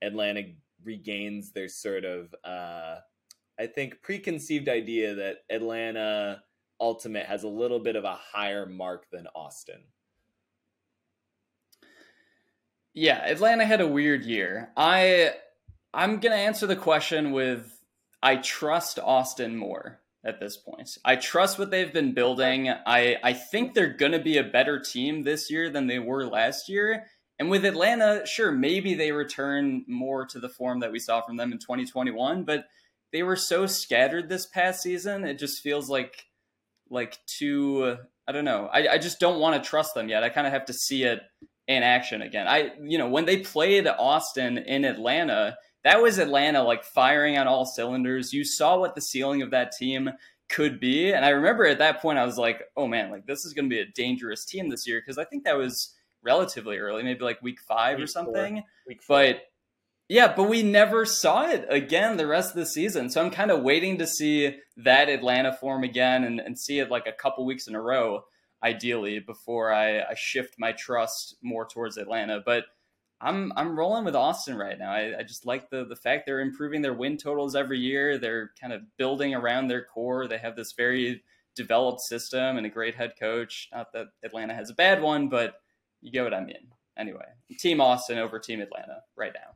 Atlanta 0.01 0.43
regains 0.83 1.51
their 1.51 1.67
sort 1.67 2.05
of, 2.05 2.33
uh, 2.43 2.97
I 3.59 3.67
think, 3.67 4.01
preconceived 4.01 4.69
idea 4.69 5.15
that 5.15 5.37
Atlanta 5.49 6.43
Ultimate 6.79 7.25
has 7.25 7.43
a 7.43 7.47
little 7.47 7.79
bit 7.79 7.95
of 7.95 8.03
a 8.03 8.19
higher 8.33 8.65
mark 8.65 9.07
than 9.11 9.27
Austin? 9.35 9.81
Yeah, 12.95 13.17
Atlanta 13.25 13.65
had 13.65 13.81
a 13.81 13.87
weird 13.87 14.23
year. 14.23 14.71
I 14.77 15.31
I'm 15.93 16.19
gonna 16.21 16.35
answer 16.35 16.65
the 16.65 16.77
question 16.77 17.33
with 17.33 17.69
I 18.23 18.37
trust 18.37 18.99
Austin 18.99 19.57
more 19.57 19.99
at 20.25 20.39
this 20.39 20.55
point. 20.55 20.97
I 21.03 21.17
trust 21.17 21.59
what 21.59 21.71
they've 21.71 21.91
been 21.91 22.13
building. 22.13 22.69
I 22.69 23.17
I 23.21 23.33
think 23.33 23.73
they're 23.73 23.93
gonna 23.93 24.21
be 24.21 24.37
a 24.37 24.45
better 24.45 24.79
team 24.79 25.23
this 25.23 25.51
year 25.51 25.69
than 25.69 25.87
they 25.87 25.99
were 25.99 26.25
last 26.25 26.69
year. 26.69 27.07
And 27.37 27.49
with 27.49 27.65
Atlanta, 27.65 28.25
sure, 28.25 28.53
maybe 28.53 28.93
they 28.93 29.11
return 29.11 29.83
more 29.89 30.25
to 30.27 30.39
the 30.39 30.47
form 30.47 30.79
that 30.79 30.93
we 30.93 30.99
saw 30.99 31.19
from 31.19 31.35
them 31.35 31.51
in 31.51 31.59
2021, 31.59 32.45
but 32.45 32.63
they 33.11 33.23
were 33.23 33.35
so 33.35 33.65
scattered 33.65 34.29
this 34.29 34.45
past 34.45 34.81
season. 34.81 35.25
It 35.25 35.37
just 35.37 35.61
feels 35.61 35.89
like 35.89 36.27
like 36.89 37.17
too 37.25 37.97
I 38.25 38.31
don't 38.31 38.45
know. 38.45 38.69
I, 38.71 38.87
I 38.87 38.97
just 38.99 39.19
don't 39.19 39.41
want 39.41 39.61
to 39.61 39.69
trust 39.69 39.95
them 39.95 40.07
yet. 40.07 40.23
I 40.23 40.29
kind 40.29 40.47
of 40.47 40.53
have 40.53 40.65
to 40.67 40.73
see 40.73 41.03
it 41.03 41.19
in 41.67 41.83
action 41.83 42.21
again. 42.21 42.47
I 42.47 42.71
you 42.81 42.97
know 42.97 43.09
when 43.09 43.25
they 43.25 43.37
played 43.37 43.87
Austin 43.87 44.57
in 44.57 44.85
Atlanta, 44.85 45.57
that 45.83 46.01
was 46.01 46.17
Atlanta 46.17 46.63
like 46.63 46.83
firing 46.83 47.37
on 47.37 47.47
all 47.47 47.65
cylinders. 47.65 48.33
You 48.33 48.43
saw 48.43 48.79
what 48.79 48.95
the 48.95 49.01
ceiling 49.01 49.41
of 49.41 49.51
that 49.51 49.71
team 49.71 50.09
could 50.49 50.79
be, 50.79 51.11
and 51.11 51.25
I 51.25 51.29
remember 51.29 51.65
at 51.65 51.79
that 51.79 52.01
point 52.01 52.19
I 52.19 52.25
was 52.25 52.37
like, 52.37 52.63
oh 52.77 52.87
man, 52.87 53.11
like 53.11 53.25
this 53.25 53.45
is 53.45 53.53
going 53.53 53.69
to 53.69 53.75
be 53.75 53.81
a 53.81 53.91
dangerous 53.95 54.45
team 54.45 54.69
this 54.69 54.87
year 54.87 55.01
because 55.01 55.17
I 55.17 55.25
think 55.25 55.43
that 55.45 55.57
was 55.57 55.93
relatively 56.23 56.77
early, 56.77 57.03
maybe 57.03 57.23
like 57.23 57.41
week 57.41 57.59
five 57.67 57.97
week 57.97 58.03
or 58.03 58.07
something. 58.07 58.63
But 59.07 59.41
yeah, 60.07 60.33
but 60.35 60.43
we 60.43 60.61
never 60.61 61.05
saw 61.05 61.49
it 61.49 61.65
again 61.69 62.17
the 62.17 62.27
rest 62.27 62.51
of 62.51 62.57
the 62.57 62.65
season. 62.65 63.09
So 63.09 63.23
I'm 63.23 63.31
kind 63.31 63.49
of 63.49 63.63
waiting 63.63 63.97
to 63.97 64.07
see 64.07 64.57
that 64.77 65.09
Atlanta 65.09 65.51
form 65.53 65.83
again 65.83 66.23
and, 66.23 66.39
and 66.39 66.59
see 66.59 66.79
it 66.79 66.91
like 66.91 67.07
a 67.07 67.11
couple 67.11 67.45
weeks 67.45 67.67
in 67.67 67.73
a 67.73 67.81
row 67.81 68.23
ideally 68.63 69.19
before 69.19 69.73
I, 69.73 70.01
I, 70.01 70.13
shift 70.15 70.55
my 70.57 70.71
trust 70.71 71.35
more 71.41 71.65
towards 71.65 71.97
Atlanta. 71.97 72.41
But 72.45 72.65
I'm 73.21 73.53
I'm 73.55 73.77
rolling 73.77 74.05
with 74.05 74.15
Austin 74.15 74.57
right 74.57 74.77
now. 74.77 74.91
I, 74.91 75.19
I, 75.19 75.23
just 75.23 75.45
like 75.45 75.69
the 75.69 75.85
the 75.85 75.95
fact 75.95 76.25
they're 76.25 76.41
improving 76.41 76.81
their 76.81 76.93
win 76.93 77.17
totals 77.17 77.55
every 77.55 77.79
year. 77.79 78.17
They're 78.17 78.51
kind 78.59 78.73
of 78.73 78.81
building 78.97 79.33
around 79.33 79.67
their 79.67 79.85
core. 79.85 80.27
They 80.27 80.37
have 80.37 80.55
this 80.55 80.73
very 80.73 81.23
developed 81.55 82.01
system 82.01 82.57
and 82.57 82.65
a 82.65 82.69
great 82.69 82.95
head 82.95 83.13
coach. 83.19 83.69
Not 83.73 83.93
that 83.93 84.07
Atlanta 84.23 84.53
has 84.53 84.69
a 84.69 84.75
bad 84.75 85.01
one, 85.01 85.29
but 85.29 85.55
you 86.01 86.11
get 86.11 86.23
what 86.23 86.33
I 86.33 86.43
mean. 86.43 86.71
Anyway, 86.97 87.25
Team 87.59 87.81
Austin 87.81 88.17
over 88.17 88.39
Team 88.39 88.61
Atlanta 88.61 89.01
right 89.15 89.33
now. 89.33 89.55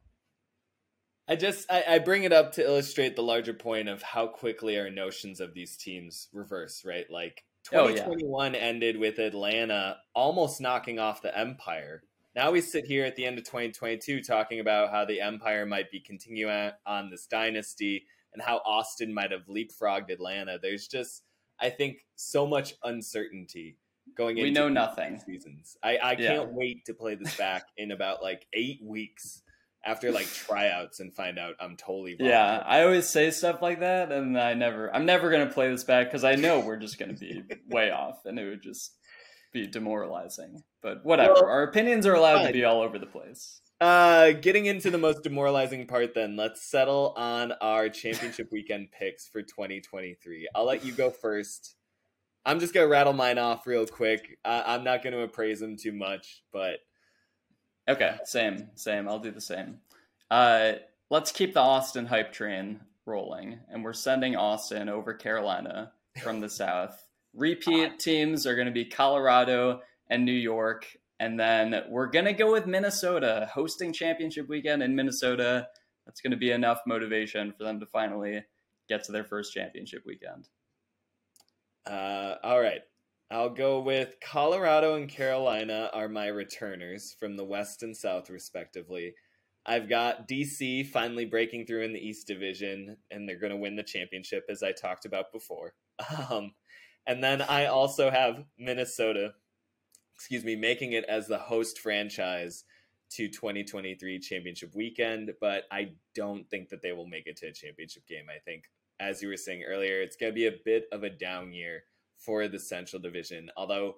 I 1.28 1.36
just 1.36 1.72
I, 1.72 1.84
I, 1.88 2.00
bring 2.00 2.24
it 2.24 2.34
up 2.34 2.54
to 2.54 2.66
illustrate 2.66 3.16
the 3.16 3.22
larger 3.22 3.54
point 3.54 3.88
of 3.88 4.02
how 4.02 4.26
quickly 4.26 4.80
our 4.80 4.90
notions 4.90 5.40
of 5.40 5.54
these 5.54 5.78
teams 5.78 6.28
reverse, 6.34 6.84
right? 6.84 7.06
Like 7.10 7.44
2021 7.66 8.56
oh, 8.56 8.58
yeah. 8.58 8.64
ended 8.64 8.98
with 8.98 9.20
Atlanta 9.20 9.98
almost 10.14 10.62
knocking 10.62 11.00
off 11.00 11.22
the 11.22 11.38
Empire. 11.38 12.04
Now 12.36 12.52
we 12.52 12.62
sit 12.62 12.86
here 12.86 13.06
at 13.06 13.16
the 13.16 13.26
end 13.26 13.38
of 13.38 13.44
2022 13.44 14.22
talking 14.22 14.60
about 14.60 14.92
how 14.92 15.06
the 15.06 15.22
Empire 15.22 15.66
might 15.66 15.92
be 15.92 16.00
continuing 16.00 16.72
on 16.86 17.10
this 17.10 17.26
dynasty 17.26 18.06
and 18.34 18.42
how 18.42 18.58
Austin 18.66 19.14
might 19.14 19.32
have 19.32 19.48
leapfrogged 19.48 20.10
Atlanta. 20.10 20.60
There's 20.62 20.88
just 20.88 21.24
I 21.60 21.70
think 21.70 22.06
so 22.16 22.48
much 22.48 22.76
uncertainty 22.84 23.78
going 24.16 24.38
into 24.38 24.48
we 24.48 24.52
know 24.52 24.70
nothing 24.70 25.20
seasons. 25.20 25.78
I, 25.84 26.00
I 26.02 26.16
can't 26.16 26.54
wait 26.54 26.86
to 26.86 26.94
play 26.94 27.16
this 27.16 27.36
back 27.36 27.64
in 27.78 27.92
about 27.92 28.22
like 28.22 28.48
eight 28.54 28.80
weeks 28.84 29.44
after 29.86 30.12
like 30.12 30.28
tryouts 30.28 31.00
and 31.00 31.14
find 31.14 31.40
out 31.40 31.56
I'm 31.60 31.78
totally 31.78 32.16
wrong. 32.20 32.30
Yeah, 32.30 32.64
I 32.66 32.84
always 32.84 33.08
say 33.08 33.32
stuff 33.32 33.62
like 33.62 33.80
that, 33.80 34.12
and 34.12 34.40
I 34.40 34.54
never, 34.54 34.94
I'm 34.94 35.06
never 35.06 35.32
gonna 35.32 35.48
play 35.48 35.70
this 35.70 35.84
back 35.84 36.08
because 36.08 36.24
I 36.24 36.36
know 36.36 36.60
we're 36.60 36.78
just 36.78 37.00
gonna 37.00 37.14
be 37.14 37.44
way 37.70 37.92
off, 37.92 38.26
and 38.26 38.38
it 38.38 38.50
would 38.50 38.64
just 38.64 38.96
be 39.54 39.68
demoralizing. 39.68 40.62
But 40.82 41.04
whatever, 41.04 41.34
well, 41.34 41.46
our 41.46 41.64
opinions 41.64 42.06
are 42.06 42.14
allowed 42.14 42.40
fine. 42.40 42.48
to 42.48 42.54
be 42.54 42.66
all 42.66 42.82
over 42.82 43.00
the 43.00 43.06
place. 43.06 43.62
Uh, 43.82 44.32
getting 44.32 44.66
into 44.66 44.92
the 44.92 44.98
most 44.98 45.24
demoralizing 45.24 45.88
part, 45.88 46.14
then 46.14 46.36
let's 46.36 46.62
settle 46.62 47.14
on 47.16 47.54
our 47.62 47.88
championship 47.88 48.50
weekend 48.52 48.90
picks 48.92 49.30
for 49.30 49.42
2023. 49.42 50.50
I'll 50.54 50.66
let 50.66 50.84
you 50.84 50.92
go 50.92 51.10
first. 51.10 51.76
I'm 52.46 52.60
just 52.60 52.74
gonna 52.74 52.88
rattle 52.88 53.14
mine 53.14 53.38
off 53.38 53.66
real 53.66 53.86
quick. 53.86 54.38
Uh, 54.44 54.64
I'm 54.66 54.84
not 54.84 55.04
gonna 55.04 55.20
appraise 55.20 55.60
them 55.62 55.78
too 55.78 55.94
much, 55.94 56.44
but 56.52 56.80
okay, 57.90 58.18
same, 58.24 58.70
same. 58.76 59.08
I'll 59.08 59.20
do 59.20 59.32
the 59.32 59.42
same. 59.42 59.80
Uh, 60.32 60.74
let's 61.10 61.32
keep 61.32 61.54
the 61.54 61.60
Austin 61.60 62.06
hype 62.06 62.32
train 62.32 62.82
rolling, 63.06 63.60
and 63.70 63.84
we're 63.84 63.94
sending 63.94 64.36
Austin 64.36 64.90
over 64.90 65.14
Carolina 65.14 65.92
from 66.22 66.40
the 66.40 66.50
South. 66.50 67.08
Repeat 67.34 68.00
teams 68.00 68.46
are 68.46 68.56
going 68.56 68.68
to 68.68 68.74
be 68.74 68.86
Colorado 68.86 69.82
and 70.10 70.26
New 70.26 70.32
York, 70.32 70.86
and 71.20 71.40
then 71.40 71.84
we're 71.90 72.08
gonna 72.08 72.34
go 72.34 72.52
with 72.52 72.66
Minnesota 72.66 73.50
hosting 73.54 73.94
championship 73.94 74.48
weekend 74.48 74.82
in 74.82 74.96
Minnesota. 74.96 75.68
That's 76.06 76.22
gonna 76.22 76.38
be 76.38 76.52
enough 76.52 76.80
motivation 76.88 77.54
for 77.54 77.64
them 77.64 77.80
to 77.80 77.86
finally 77.86 78.44
get 78.88 79.04
to 79.04 79.12
their 79.12 79.24
first 79.24 79.54
championship 79.54 80.04
weekend. 80.06 80.48
Uh, 81.86 82.36
all 82.44 82.60
right. 82.60 82.82
I'll 83.32 83.52
go 83.52 83.80
with 83.80 84.16
Colorado 84.22 84.96
and 84.96 85.08
Carolina 85.08 85.92
are 85.94 86.10
my 86.10 86.28
returners 86.28 87.16
from 87.20 87.38
the 87.38 87.46
West 87.46 87.84
and 87.84 87.96
South, 87.96 88.30
respectively. 88.30 89.14
I've 89.68 89.88
got 89.88 90.28
DC 90.28 90.88
finally 90.88 91.26
breaking 91.26 91.68
through 91.68 91.84
in 91.84 91.94
the 91.94 92.00
East 92.00 92.26
Division, 92.26 92.98
and 93.12 93.30
they're 93.30 93.40
going 93.40 93.52
to 93.52 93.58
win 93.58 93.76
the 93.76 93.84
championship, 93.84 94.46
as 94.50 94.64
I 94.64 94.72
talked 94.72 95.06
about 95.06 95.32
before. 95.32 95.74
Um, 96.32 96.54
and 97.06 97.24
then 97.24 97.42
I 97.42 97.66
also 97.66 98.10
have 98.10 98.46
Minnesota, 98.58 99.34
excuse 100.16 100.44
me, 100.44 100.56
making 100.56 100.94
it 100.94 101.04
as 101.06 101.28
the 101.28 101.38
host 101.38 101.80
franchise 101.80 102.64
to 103.12 103.28
2023 103.28 104.20
championship 104.20 104.74
weekend, 104.76 105.32
but 105.42 105.64
I 105.72 105.94
don't 106.16 106.48
think 106.50 106.70
that 106.70 106.82
they 106.82 106.92
will 106.92 107.08
make 107.08 107.26
it 107.26 107.36
to 107.38 107.48
a 107.48 107.54
championship 107.54 108.08
game. 108.08 108.26
I 108.30 108.40
think 108.40 108.66
as 109.00 109.22
you 109.22 109.28
were 109.28 109.38
saying 109.38 109.64
earlier, 109.68 110.02
it's 110.02 110.16
going 110.16 110.32
to 110.32 110.36
be 110.36 110.48
a 110.48 110.60
bit 110.64 110.86
of 110.92 111.04
a 111.04 111.10
down 111.10 111.52
year 111.52 111.84
for 112.20 112.48
the 112.48 112.60
Central 112.60 113.02
Division. 113.02 113.50
Although 113.58 113.96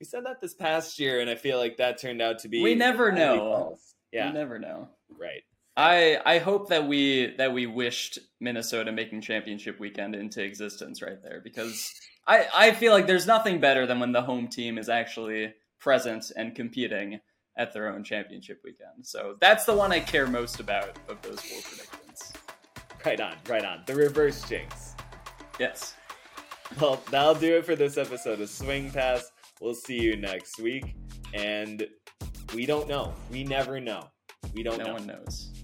we 0.00 0.06
said 0.06 0.24
that 0.26 0.40
this 0.40 0.54
past 0.54 0.98
year, 0.98 1.20
and 1.20 1.28
I 1.28 1.34
feel 1.34 1.58
like 1.58 1.76
that 1.76 2.00
turned 2.00 2.22
out 2.22 2.40
to 2.40 2.48
be. 2.48 2.62
We 2.62 2.74
never 2.74 3.12
know. 3.12 3.76
Yeah, 4.12 4.28
we 4.28 4.34
never 4.34 4.58
know. 4.58 4.88
Right. 5.18 5.42
I 5.76 6.18
I 6.24 6.38
hope 6.38 6.68
that 6.70 6.88
we 6.88 7.34
that 7.38 7.52
we 7.52 7.66
wished 7.66 8.18
Minnesota 8.40 8.90
making 8.90 9.20
championship 9.20 9.78
weekend 9.78 10.14
into 10.14 10.42
existence 10.42 11.02
right 11.02 11.22
there 11.22 11.40
because 11.42 11.92
I 12.26 12.46
I 12.54 12.72
feel 12.72 12.92
like 12.92 13.06
there's 13.06 13.26
nothing 13.26 13.60
better 13.60 13.86
than 13.86 14.00
when 14.00 14.12
the 14.12 14.22
home 14.22 14.48
team 14.48 14.76
is 14.76 14.88
actually 14.88 15.54
present 15.78 16.32
and 16.36 16.54
competing 16.54 17.20
at 17.56 17.72
their 17.72 17.92
own 17.92 18.04
championship 18.04 18.60
weekend. 18.64 19.04
So 19.04 19.36
that's 19.40 19.64
the 19.64 19.74
one 19.74 19.92
I 19.92 20.00
care 20.00 20.26
most 20.26 20.60
about 20.60 20.96
of 21.08 21.20
those 21.22 21.40
four 21.40 21.60
predictions. 21.62 22.32
Right 23.04 23.20
on, 23.20 23.34
right 23.48 23.64
on. 23.64 23.82
The 23.86 23.94
reverse 23.94 24.42
jinx. 24.48 24.94
Yes. 25.58 25.94
Well, 26.80 27.00
that'll 27.10 27.34
do 27.34 27.56
it 27.56 27.64
for 27.64 27.74
this 27.74 27.96
episode 27.96 28.40
of 28.40 28.48
Swing 28.48 28.90
Pass. 28.90 29.32
We'll 29.60 29.74
see 29.74 30.00
you 30.00 30.16
next 30.16 30.60
week. 30.60 30.94
And 31.34 31.86
we 32.54 32.66
don't 32.66 32.88
know. 32.88 33.14
We 33.30 33.42
never 33.44 33.80
know. 33.80 34.08
We 34.54 34.62
don't 34.62 34.78
know. 34.78 34.84
no 34.84 34.90
know. 34.90 34.94
one 34.94 35.06
knows. 35.06 35.57